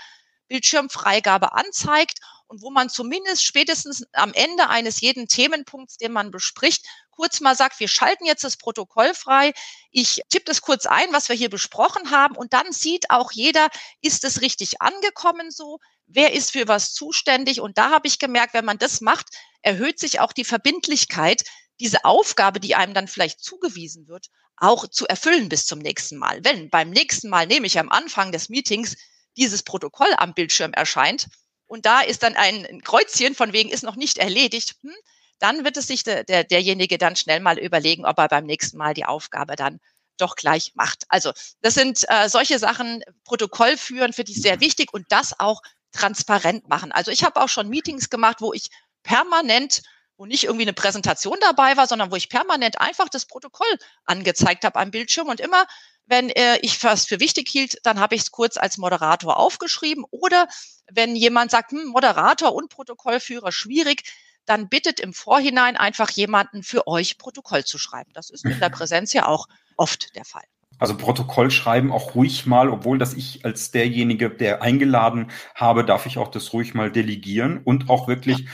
Bildschirmfreigabe 0.47 1.53
anzeigt 1.53 2.19
und 2.47 2.63
wo 2.63 2.71
man 2.71 2.89
zumindest 2.89 3.45
spätestens 3.45 4.07
am 4.13 4.33
Ende 4.33 4.69
eines 4.69 5.01
jeden 5.01 5.27
Themenpunkts, 5.27 5.97
den 5.97 6.11
man 6.11 6.31
bespricht, 6.31 6.87
kurz 7.11 7.41
mal 7.41 7.55
sagt, 7.55 7.79
wir 7.79 7.87
schalten 7.87 8.25
jetzt 8.25 8.43
das 8.43 8.57
Protokoll 8.57 9.13
frei. 9.13 9.53
Ich 9.91 10.23
tippe 10.29 10.45
das 10.45 10.61
kurz 10.61 10.87
ein, 10.87 11.13
was 11.13 11.29
wir 11.29 11.35
hier 11.35 11.51
besprochen 11.51 12.09
haben 12.09 12.35
und 12.35 12.53
dann 12.53 12.71
sieht 12.71 13.11
auch 13.11 13.31
jeder, 13.31 13.69
ist 14.01 14.23
es 14.23 14.41
richtig 14.41 14.81
angekommen 14.81 15.51
so? 15.51 15.79
Wer 16.07 16.33
ist 16.33 16.53
für 16.53 16.67
was 16.67 16.93
zuständig? 16.93 17.61
Und 17.61 17.77
da 17.77 17.91
habe 17.91 18.07
ich 18.07 18.17
gemerkt, 18.17 18.55
wenn 18.55 18.65
man 18.65 18.79
das 18.79 18.99
macht, 18.99 19.27
erhöht 19.61 19.99
sich 19.99 20.19
auch 20.19 20.33
die 20.33 20.45
Verbindlichkeit, 20.45 21.43
diese 21.79 22.05
Aufgabe, 22.05 22.59
die 22.59 22.75
einem 22.75 22.93
dann 22.93 23.07
vielleicht 23.07 23.39
zugewiesen 23.39 24.07
wird, 24.07 24.27
auch 24.57 24.87
zu 24.87 25.07
erfüllen 25.07 25.49
bis 25.49 25.65
zum 25.65 25.79
nächsten 25.79 26.17
Mal. 26.17 26.43
Wenn 26.43 26.69
beim 26.69 26.89
nächsten 26.89 27.29
Mal, 27.29 27.47
nämlich 27.47 27.79
am 27.79 27.89
Anfang 27.89 28.31
des 28.31 28.49
Meetings, 28.49 28.97
dieses 29.37 29.63
Protokoll 29.63 30.13
am 30.17 30.33
Bildschirm 30.33 30.73
erscheint 30.73 31.27
und 31.65 31.85
da 31.85 32.01
ist 32.01 32.23
dann 32.23 32.35
ein 32.35 32.81
Kreuzchen 32.83 33.35
von 33.35 33.53
wegen 33.53 33.69
ist 33.69 33.83
noch 33.83 33.95
nicht 33.95 34.17
erledigt, 34.17 34.75
hm, 34.81 34.93
dann 35.39 35.63
wird 35.63 35.77
es 35.77 35.87
sich 35.87 36.03
der, 36.03 36.25
der, 36.25 36.43
derjenige 36.43 36.97
dann 36.97 37.15
schnell 37.15 37.39
mal 37.39 37.57
überlegen, 37.57 38.05
ob 38.05 38.17
er 38.17 38.27
beim 38.27 38.45
nächsten 38.45 38.77
Mal 38.77 38.93
die 38.93 39.05
Aufgabe 39.05 39.55
dann 39.55 39.79
doch 40.17 40.35
gleich 40.35 40.73
macht. 40.75 41.05
Also 41.07 41.31
das 41.61 41.75
sind 41.75 42.03
äh, 42.09 42.27
solche 42.27 42.59
Sachen, 42.59 43.01
Protokoll 43.23 43.77
führen, 43.77 44.11
finde 44.11 44.33
ich 44.33 44.41
sehr 44.41 44.59
wichtig 44.59 44.93
und 44.93 45.05
das 45.09 45.39
auch 45.39 45.61
transparent 45.93 46.67
machen. 46.67 46.91
Also 46.91 47.11
ich 47.11 47.23
habe 47.23 47.41
auch 47.41 47.47
schon 47.47 47.69
Meetings 47.69 48.09
gemacht, 48.09 48.41
wo 48.41 48.53
ich 48.53 48.69
permanent 49.03 49.81
wo 50.19 50.25
nicht 50.25 50.43
irgendwie 50.43 50.65
eine 50.65 50.73
Präsentation 50.73 51.37
dabei 51.39 51.77
war, 51.77 51.87
sondern 51.87 52.11
wo 52.11 52.17
ich 52.17 52.27
permanent 52.27 52.79
einfach 52.79 53.07
das 53.07 53.25
Protokoll 53.25 53.73
angezeigt 54.03 54.65
habe 54.65 54.77
am 54.77 54.91
Bildschirm 54.91 55.29
und 55.29 55.39
immer, 55.39 55.65
wenn 56.05 56.29
äh, 56.29 56.57
ich 56.61 56.83
was 56.83 57.05
für 57.05 57.21
wichtig 57.21 57.47
hielt, 57.47 57.77
dann 57.83 57.99
habe 58.01 58.15
ich 58.15 58.23
es 58.23 58.31
kurz 58.31 58.57
als 58.57 58.77
Moderator 58.77 59.37
aufgeschrieben 59.37 60.03
oder 60.11 60.47
wenn 60.91 61.15
jemand 61.15 61.51
sagt, 61.51 61.71
hm, 61.71 61.85
Moderator 61.87 62.53
und 62.53 62.69
Protokollführer 62.69 63.53
schwierig, 63.53 64.11
dann 64.45 64.67
bittet 64.67 64.99
im 64.99 65.13
Vorhinein 65.13 65.77
einfach 65.77 66.09
jemanden 66.09 66.63
für 66.63 66.85
euch 66.85 67.17
Protokoll 67.17 67.63
zu 67.63 67.77
schreiben. 67.77 68.11
Das 68.13 68.29
ist 68.29 68.43
in 68.43 68.59
der 68.59 68.69
Präsenz 68.69 69.13
ja 69.13 69.25
auch 69.25 69.47
oft 69.77 70.15
der 70.17 70.25
Fall. 70.25 70.43
Also 70.79 70.97
Protokoll 70.97 71.49
schreiben 71.49 71.93
auch 71.93 72.15
ruhig 72.15 72.45
mal, 72.45 72.69
obwohl 72.69 72.97
das 72.97 73.13
ich 73.13 73.45
als 73.45 73.71
derjenige, 73.71 74.29
der 74.29 74.61
eingeladen 74.61 75.31
habe, 75.55 75.85
darf 75.85 76.05
ich 76.05 76.17
auch 76.17 76.29
das 76.29 76.51
ruhig 76.51 76.73
mal 76.73 76.91
delegieren 76.91 77.61
und 77.63 77.89
auch 77.89 78.07
wirklich 78.07 78.39
ja. 78.39 78.45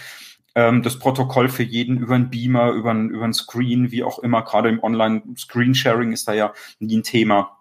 Ähm, 0.55 0.81
das 0.81 0.97
Protokoll 0.97 1.49
für 1.49 1.63
jeden 1.63 1.97
über 1.97 2.15
einen 2.15 2.29
Beamer, 2.29 2.71
über 2.71 2.91
einen, 2.91 3.09
über 3.09 3.23
einen 3.25 3.33
Screen, 3.33 3.91
wie 3.91 4.03
auch 4.03 4.19
immer, 4.19 4.41
gerade 4.43 4.69
im 4.69 4.81
Online-Screensharing 4.81 6.11
ist 6.11 6.27
da 6.27 6.33
ja 6.33 6.53
nie 6.79 6.97
ein 6.97 7.03
Thema 7.03 7.55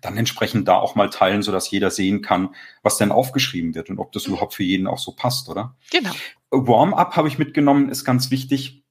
dann 0.00 0.16
entsprechend 0.16 0.68
da 0.68 0.76
auch 0.76 0.94
mal 0.94 1.10
teilen, 1.10 1.42
so 1.42 1.52
dass 1.52 1.70
jeder 1.70 1.90
sehen 1.90 2.22
kann, 2.22 2.54
was 2.82 2.98
denn 2.98 3.10
aufgeschrieben 3.10 3.74
wird 3.74 3.90
und 3.90 3.98
ob 3.98 4.12
das 4.12 4.26
mhm. 4.26 4.34
überhaupt 4.34 4.54
für 4.54 4.64
jeden 4.64 4.86
auch 4.86 4.98
so 4.98 5.12
passt, 5.12 5.48
oder? 5.48 5.76
Genau. 5.90 6.10
Warm-up 6.50 7.16
habe 7.16 7.28
ich 7.28 7.38
mitgenommen, 7.38 7.88
ist 7.88 8.04
ganz 8.04 8.30
wichtig. 8.30 8.84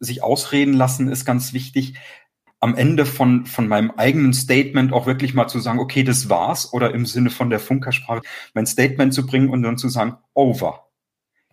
Sich 0.00 0.22
ausreden 0.22 0.74
lassen 0.74 1.08
ist 1.08 1.24
ganz 1.24 1.52
wichtig. 1.52 1.94
Am 2.60 2.76
Ende 2.76 3.06
von, 3.06 3.46
von 3.46 3.68
meinem 3.68 3.92
eigenen 3.92 4.32
Statement 4.32 4.92
auch 4.92 5.06
wirklich 5.06 5.34
mal 5.34 5.48
zu 5.48 5.58
sagen, 5.60 5.80
okay, 5.80 6.02
das 6.04 6.28
war's, 6.28 6.72
oder 6.72 6.92
im 6.94 7.06
Sinne 7.06 7.30
von 7.30 7.50
der 7.50 7.60
Funkersprache 7.60 8.22
mein 8.54 8.66
Statement 8.66 9.14
zu 9.14 9.26
bringen 9.26 9.48
und 9.48 9.62
dann 9.62 9.78
zu 9.78 9.88
sagen, 9.88 10.18
over. 10.34 10.87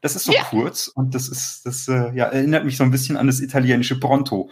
Das 0.06 0.16
ist 0.16 0.26
so 0.26 0.34
ja. 0.34 0.44
kurz 0.44 0.88
und 0.88 1.16
das 1.16 1.28
ist, 1.28 1.66
das 1.66 1.88
äh, 1.88 2.16
ja, 2.16 2.26
erinnert 2.26 2.64
mich 2.64 2.78
so 2.78 2.84
ein 2.84 2.92
bisschen 2.92 3.18
an 3.18 3.26
das 3.26 3.40
italienische 3.40 4.00
Pronto 4.00 4.52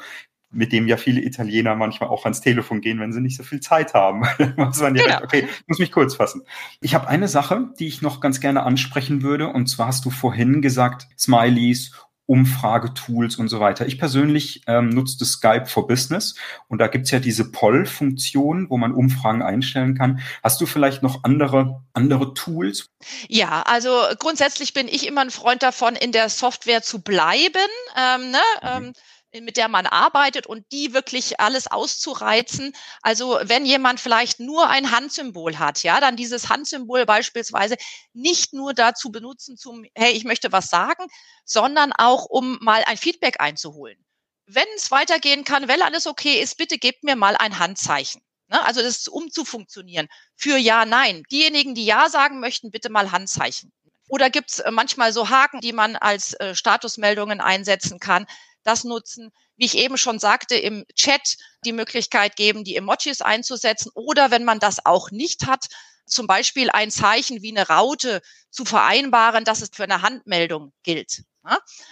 mit 0.50 0.72
dem 0.72 0.88
ja 0.88 0.98
viele 0.98 1.22
Italiener 1.22 1.76
manchmal 1.76 2.10
auch 2.10 2.24
ans 2.24 2.42
Telefon 2.42 2.82
gehen, 2.82 3.00
wenn 3.00 3.14
sie 3.14 3.22
nicht 3.22 3.38
so 3.38 3.44
viel 3.44 3.60
Zeit 3.60 3.94
haben. 3.94 4.24
muss 4.58 4.82
man 4.82 4.96
direkt, 4.96 5.12
genau. 5.12 5.24
okay, 5.24 5.48
muss 5.68 5.78
mich 5.78 5.92
kurz 5.92 6.16
fassen. 6.16 6.42
Ich 6.82 6.96
habe 6.96 7.08
eine 7.08 7.28
Sache, 7.28 7.72
die 7.78 7.86
ich 7.86 8.02
noch 8.02 8.20
ganz 8.20 8.40
gerne 8.40 8.64
ansprechen 8.64 9.22
würde, 9.22 9.48
und 9.48 9.68
zwar 9.68 9.86
hast 9.86 10.04
du 10.06 10.10
vorhin 10.10 10.64
gesagt, 10.64 11.08
Smileys 11.20 11.92
Umfragetools 12.26 13.36
und 13.36 13.50
so 13.50 13.60
weiter. 13.60 13.86
Ich 13.86 14.00
persönlich 14.00 14.64
ähm, 14.68 14.90
nutze 14.90 15.26
Skype 15.26 15.66
for 15.66 15.88
Business 15.88 16.36
und 16.68 16.80
da 16.80 16.88
gibt's 16.88 17.12
ja 17.12 17.20
diese 17.20 17.52
Poll-Funktion, 17.52 18.70
wo 18.70 18.78
man 18.78 18.94
Umfragen 18.94 19.42
einstellen 19.42 19.98
kann. 19.98 20.20
Hast 20.42 20.62
du 20.62 20.66
vielleicht 20.66 21.04
noch 21.04 21.24
andere, 21.24 21.82
andere 21.94 22.34
Tools? 22.34 22.90
Ja, 23.28 23.64
also 23.64 23.92
grundsätzlich 24.20 24.74
bin 24.74 24.88
ich 24.88 25.06
immer 25.06 25.22
ein 25.22 25.32
Freund 25.32 25.64
davon, 25.64 25.96
in 25.96 26.12
der 26.12 26.30
Software 26.30 26.82
zu 26.82 27.02
bleiben. 27.02 27.60
Ähm, 27.98 28.32
ne? 28.32 28.40
Mhm. 28.62 28.86
Ähm, 28.86 28.94
mit 29.42 29.58
der 29.58 29.68
man 29.68 29.86
arbeitet 29.86 30.46
und 30.48 30.72
die 30.72 30.94
wirklich 30.94 31.40
alles 31.40 31.68
auszureizen. 31.68 32.74
Also 33.02 33.40
wenn 33.44 33.66
jemand 33.66 34.00
vielleicht 34.00 34.40
nur 34.40 34.70
ein 34.70 34.92
Handsymbol 34.92 35.58
hat, 35.58 35.84
ja, 35.84 36.00
dann 36.00 36.16
dieses 36.16 36.50
Handsymbol 36.50 37.06
beispielsweise 37.06 37.76
nicht 38.14 38.54
nur 38.54 38.74
dazu 38.74 39.12
benutzen 39.12 39.58
zum, 39.58 39.86
hey, 39.96 40.12
ich 40.12 40.24
möchte 40.24 40.52
was 40.52 40.68
sagen, 40.68 41.08
sondern 41.46 41.94
auch 41.94 42.26
um 42.26 42.60
mal 42.62 42.84
ein 42.86 42.98
Feedback 42.98 43.40
einzuholen. 43.40 43.98
Wenn 44.46 44.68
es 44.76 44.92
weitergehen 44.92 45.46
kann, 45.46 45.68
wenn 45.68 45.82
alles 45.82 46.06
okay 46.06 46.42
ist, 46.42 46.58
bitte 46.58 46.78
gebt 46.78 47.04
mir 47.04 47.16
mal 47.16 47.36
ein 47.36 47.58
Handzeichen. 47.60 48.22
Ne? 48.50 48.64
Also 48.64 48.82
das 48.82 48.98
ist 48.98 49.10
um 49.10 49.32
zu 49.32 49.46
funktionieren. 49.46 50.08
Für 50.36 50.58
Ja, 50.58 50.86
Nein. 50.86 51.24
Diejenigen, 51.32 51.76
die 51.76 51.86
Ja 51.86 52.10
sagen 52.10 52.40
möchten, 52.40 52.72
bitte 52.72 52.90
mal 52.90 53.12
Handzeichen. 53.12 53.72
Oder 54.10 54.30
gibt 54.30 54.52
es 54.52 54.60
äh, 54.60 54.70
manchmal 54.70 55.14
so 55.14 55.30
Haken, 55.30 55.62
die 55.62 55.74
man 55.74 55.96
als 55.96 56.34
äh, 56.34 56.54
Statusmeldungen 56.54 57.42
einsetzen 57.42 58.00
kann 58.00 58.28
das 58.64 58.84
nutzen. 58.84 59.32
Wie 59.56 59.66
ich 59.66 59.78
eben 59.78 59.98
schon 59.98 60.20
sagte, 60.20 60.56
im 60.56 60.86
Chat 60.96 61.38
die 61.66 61.74
Möglichkeit 61.74 62.36
geben, 62.36 62.64
die 62.64 62.76
Emojis 62.76 63.22
einzusetzen 63.22 63.92
oder 63.94 64.32
wenn 64.32 64.44
man 64.44 64.60
das 64.60 64.86
auch 64.86 65.12
nicht 65.12 65.46
hat, 65.46 65.68
zum 66.06 66.28
Beispiel 66.28 66.70
ein 66.70 66.92
Zeichen 66.92 67.42
wie 67.42 67.52
eine 67.52 67.68
Raute 67.68 68.22
zu 68.50 68.66
vereinbaren, 68.66 69.46
dass 69.46 69.62
es 69.62 69.70
für 69.74 69.84
eine 69.84 70.02
Handmeldung 70.02 70.74
gilt. 70.84 71.24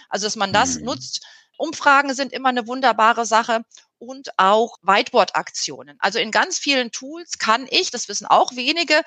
Also, 0.08 0.26
dass 0.26 0.36
man 0.36 0.52
das 0.52 0.78
mhm. 0.78 0.84
nutzt. 0.84 1.24
Umfragen 1.56 2.14
sind 2.14 2.32
immer 2.32 2.48
eine 2.48 2.66
wunderbare 2.66 3.26
Sache 3.26 3.62
und 3.98 4.30
auch 4.38 4.78
Whiteboard-Aktionen. 4.82 5.96
Also 6.00 6.18
in 6.18 6.30
ganz 6.30 6.58
vielen 6.58 6.90
Tools 6.90 7.38
kann 7.38 7.66
ich, 7.70 7.90
das 7.90 8.08
wissen 8.08 8.26
auch 8.26 8.56
wenige, 8.56 9.02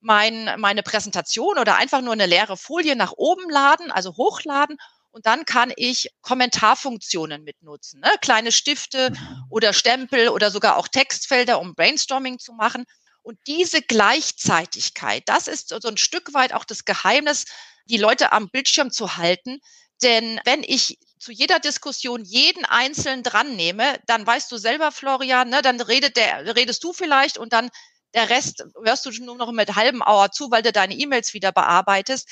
mein, 0.00 0.48
meine 0.58 0.82
Präsentation 0.82 1.58
oder 1.58 1.76
einfach 1.76 2.00
nur 2.00 2.12
eine 2.12 2.26
leere 2.26 2.56
Folie 2.56 2.96
nach 2.96 3.12
oben 3.16 3.50
laden, 3.50 3.90
also 3.90 4.16
hochladen 4.16 4.78
und 5.10 5.26
dann 5.26 5.44
kann 5.44 5.72
ich 5.76 6.10
Kommentarfunktionen 6.20 7.42
mitnutzen, 7.44 8.00
ne? 8.00 8.10
kleine 8.20 8.52
Stifte 8.52 9.10
mhm. 9.10 9.44
oder 9.50 9.72
Stempel 9.72 10.28
oder 10.28 10.50
sogar 10.50 10.76
auch 10.76 10.88
Textfelder, 10.88 11.60
um 11.60 11.74
Brainstorming 11.74 12.38
zu 12.38 12.52
machen. 12.52 12.84
Und 13.22 13.38
diese 13.46 13.82
Gleichzeitigkeit, 13.82 15.22
das 15.26 15.48
ist 15.48 15.68
so 15.68 15.88
ein 15.88 15.96
Stück 15.96 16.32
weit 16.34 16.54
auch 16.54 16.64
das 16.64 16.84
Geheimnis, 16.84 17.44
die 17.86 17.96
Leute 17.96 18.32
am 18.32 18.48
Bildschirm 18.48 18.90
zu 18.90 19.16
halten. 19.16 19.58
Denn 20.02 20.40
wenn 20.44 20.62
ich 20.62 20.98
zu 21.18 21.32
jeder 21.32 21.58
Diskussion 21.58 22.24
jeden 22.24 22.64
einzeln 22.64 23.22
dran 23.22 23.56
nehme, 23.56 23.98
dann 24.06 24.26
weißt 24.26 24.50
du 24.52 24.56
selber, 24.56 24.92
Florian, 24.92 25.48
ne, 25.48 25.62
dann 25.62 25.80
redet 25.80 26.16
der, 26.16 26.54
redest 26.54 26.84
du 26.84 26.92
vielleicht 26.92 27.38
und 27.38 27.52
dann 27.52 27.70
der 28.14 28.30
Rest 28.30 28.64
hörst 28.82 29.04
du 29.04 29.10
nur 29.22 29.36
noch 29.36 29.52
mit 29.52 29.74
halbem 29.74 30.02
Auer 30.02 30.30
zu, 30.30 30.50
weil 30.50 30.62
du 30.62 30.72
deine 30.72 30.94
E-Mails 30.94 31.34
wieder 31.34 31.52
bearbeitest. 31.52 32.28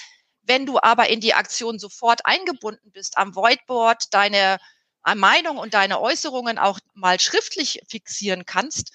Wenn 0.46 0.66
du 0.66 0.78
aber 0.80 1.09
in 1.09 1.20
die 1.20 1.35
Aktion 1.35 1.78
sofort 1.78 2.24
eingebunden 2.24 2.90
bist, 2.92 3.18
am 3.18 3.35
Whiteboard 3.35 4.14
deine 4.14 4.59
äh, 5.04 5.14
Meinung 5.14 5.59
und 5.59 5.74
deine 5.74 6.00
Äußerungen 6.00 6.59
auch 6.59 6.78
mal 6.94 7.20
schriftlich 7.20 7.80
fixieren 7.88 8.46
kannst, 8.46 8.92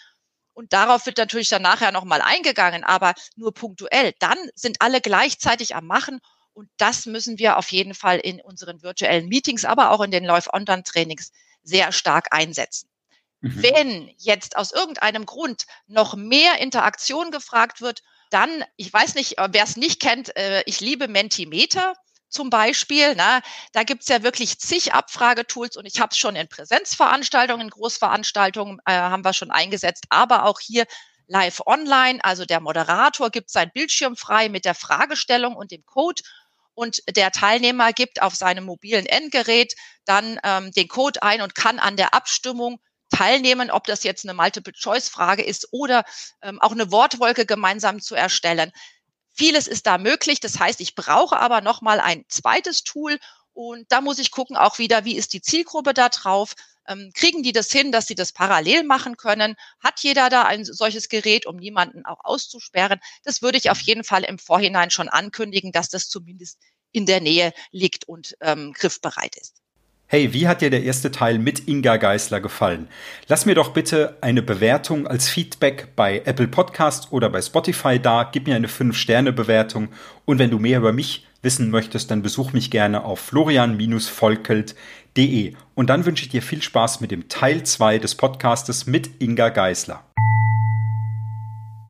und 0.53 0.73
darauf 0.73 1.05
wird 1.05 1.17
natürlich 1.17 1.49
dann 1.49 1.61
nachher 1.61 1.91
nochmal 1.91 2.21
eingegangen, 2.21 2.83
aber 2.83 3.13
nur 3.35 3.53
punktuell, 3.53 4.13
dann 4.19 4.37
sind 4.53 4.81
alle 4.81 5.01
gleichzeitig 5.01 5.75
am 5.75 5.87
Machen 5.87 6.19
und 6.53 6.69
das 6.77 7.05
müssen 7.05 7.39
wir 7.39 7.57
auf 7.57 7.71
jeden 7.71 7.93
Fall 7.93 8.19
in 8.19 8.41
unseren 8.41 8.81
virtuellen 8.81 9.27
Meetings, 9.27 9.65
aber 9.65 9.91
auch 9.91 10.01
in 10.01 10.11
den 10.11 10.25
Live-Online-Trainings 10.25 11.31
sehr 11.63 11.91
stark 11.91 12.27
einsetzen. 12.31 12.89
Mhm. 13.39 13.63
Wenn 13.63 14.13
jetzt 14.17 14.57
aus 14.57 14.71
irgendeinem 14.71 15.25
Grund 15.25 15.65
noch 15.87 16.15
mehr 16.15 16.59
Interaktion 16.59 17.31
gefragt 17.31 17.81
wird, 17.81 18.01
dann, 18.31 18.63
ich 18.77 18.91
weiß 18.91 19.15
nicht, 19.15 19.37
äh, 19.37 19.49
wer 19.51 19.63
es 19.63 19.77
nicht 19.77 19.99
kennt, 20.01 20.35
äh, 20.35 20.63
ich 20.65 20.79
liebe 20.79 21.07
Mentimeter 21.07 21.93
zum 22.29 22.49
Beispiel. 22.49 23.13
Na, 23.15 23.41
da 23.73 23.83
gibt's 23.83 24.07
ja 24.07 24.23
wirklich 24.23 24.57
zig 24.59 24.93
Abfragetools 24.93 25.77
und 25.77 25.85
ich 25.85 25.99
habe 25.99 26.11
es 26.11 26.17
schon 26.17 26.35
in 26.35 26.47
Präsenzveranstaltungen, 26.47 27.67
in 27.67 27.69
Großveranstaltungen 27.69 28.79
äh, 28.85 28.93
haben 28.93 29.23
wir 29.23 29.33
schon 29.33 29.51
eingesetzt, 29.51 30.05
aber 30.09 30.45
auch 30.45 30.59
hier 30.59 30.85
live 31.27 31.61
online. 31.65 32.19
Also 32.23 32.45
der 32.45 32.61
Moderator 32.61 33.29
gibt 33.29 33.51
sein 33.51 33.71
Bildschirm 33.73 34.15
frei 34.15 34.49
mit 34.49 34.65
der 34.65 34.75
Fragestellung 34.75 35.55
und 35.55 35.71
dem 35.71 35.85
Code 35.85 36.23
und 36.73 37.01
der 37.15 37.31
Teilnehmer 37.31 37.93
gibt 37.93 38.21
auf 38.21 38.35
seinem 38.35 38.63
mobilen 38.63 39.05
Endgerät 39.05 39.75
dann 40.05 40.39
ähm, 40.43 40.71
den 40.71 40.87
Code 40.87 41.21
ein 41.21 41.41
und 41.41 41.53
kann 41.53 41.79
an 41.79 41.97
der 41.97 42.13
Abstimmung 42.13 42.79
teilnehmen, 43.11 43.69
ob 43.69 43.85
das 43.85 44.03
jetzt 44.03 44.25
eine 44.25 44.33
Multiple-Choice-Frage 44.33 45.43
ist 45.43 45.67
oder 45.71 46.03
ähm, 46.41 46.59
auch 46.61 46.71
eine 46.71 46.91
Wortwolke 46.91 47.45
gemeinsam 47.45 48.01
zu 48.01 48.15
erstellen. 48.15 48.71
Vieles 49.33 49.67
ist 49.67 49.85
da 49.85 49.97
möglich. 49.97 50.39
Das 50.39 50.59
heißt, 50.59 50.81
ich 50.81 50.95
brauche 50.95 51.37
aber 51.37 51.61
noch 51.61 51.81
mal 51.81 51.99
ein 51.99 52.25
zweites 52.27 52.83
Tool 52.83 53.19
und 53.53 53.91
da 53.91 54.01
muss 54.01 54.19
ich 54.19 54.31
gucken 54.31 54.55
auch 54.55 54.77
wieder, 54.79 55.05
wie 55.05 55.15
ist 55.15 55.33
die 55.33 55.41
Zielgruppe 55.41 55.93
da 55.93 56.09
drauf? 56.09 56.53
Ähm, 56.87 57.11
kriegen 57.13 57.43
die 57.43 57.51
das 57.51 57.71
hin, 57.71 57.91
dass 57.91 58.07
sie 58.07 58.15
das 58.15 58.31
parallel 58.31 58.83
machen 58.83 59.17
können? 59.17 59.55
Hat 59.79 59.99
jeder 59.99 60.29
da 60.29 60.43
ein 60.43 60.65
solches 60.65 61.09
Gerät, 61.09 61.45
um 61.45 61.57
niemanden 61.57 62.05
auch 62.05 62.23
auszusperren? 62.23 62.99
Das 63.23 63.41
würde 63.41 63.57
ich 63.57 63.69
auf 63.69 63.79
jeden 63.81 64.03
Fall 64.03 64.23
im 64.23 64.39
Vorhinein 64.39 64.89
schon 64.89 65.09
ankündigen, 65.09 65.71
dass 65.71 65.89
das 65.89 66.09
zumindest 66.09 66.59
in 66.91 67.05
der 67.05 67.21
Nähe 67.21 67.53
liegt 67.71 68.07
und 68.07 68.35
ähm, 68.41 68.73
griffbereit 68.73 69.35
ist. 69.35 69.61
Hey, 70.11 70.33
wie 70.33 70.45
hat 70.45 70.59
dir 70.59 70.69
der 70.69 70.83
erste 70.83 71.09
Teil 71.09 71.39
mit 71.39 71.69
Inga 71.69 71.95
Geisler 71.95 72.41
gefallen? 72.41 72.89
Lass 73.29 73.45
mir 73.45 73.55
doch 73.55 73.69
bitte 73.69 74.17
eine 74.19 74.41
Bewertung 74.41 75.07
als 75.07 75.29
Feedback 75.29 75.95
bei 75.95 76.21
Apple 76.25 76.49
Podcast 76.49 77.13
oder 77.13 77.29
bei 77.29 77.41
Spotify 77.41 77.97
da. 77.97 78.29
Gib 78.29 78.45
mir 78.45 78.57
eine 78.57 78.67
5-Sterne-Bewertung. 78.67 79.87
Und 80.25 80.37
wenn 80.37 80.51
du 80.51 80.59
mehr 80.59 80.79
über 80.79 80.91
mich 80.91 81.25
wissen 81.43 81.69
möchtest, 81.69 82.11
dann 82.11 82.23
besuch 82.23 82.51
mich 82.51 82.71
gerne 82.71 83.05
auf 83.05 83.21
florian-volkelt.de. 83.21 85.53
Und 85.75 85.89
dann 85.89 86.05
wünsche 86.05 86.25
ich 86.25 86.29
dir 86.29 86.41
viel 86.41 86.61
Spaß 86.61 86.99
mit 86.99 87.11
dem 87.11 87.29
Teil 87.29 87.63
2 87.63 87.99
des 87.99 88.15
Podcastes 88.15 88.87
mit 88.87 89.21
Inga 89.21 89.47
Geisler. 89.47 90.03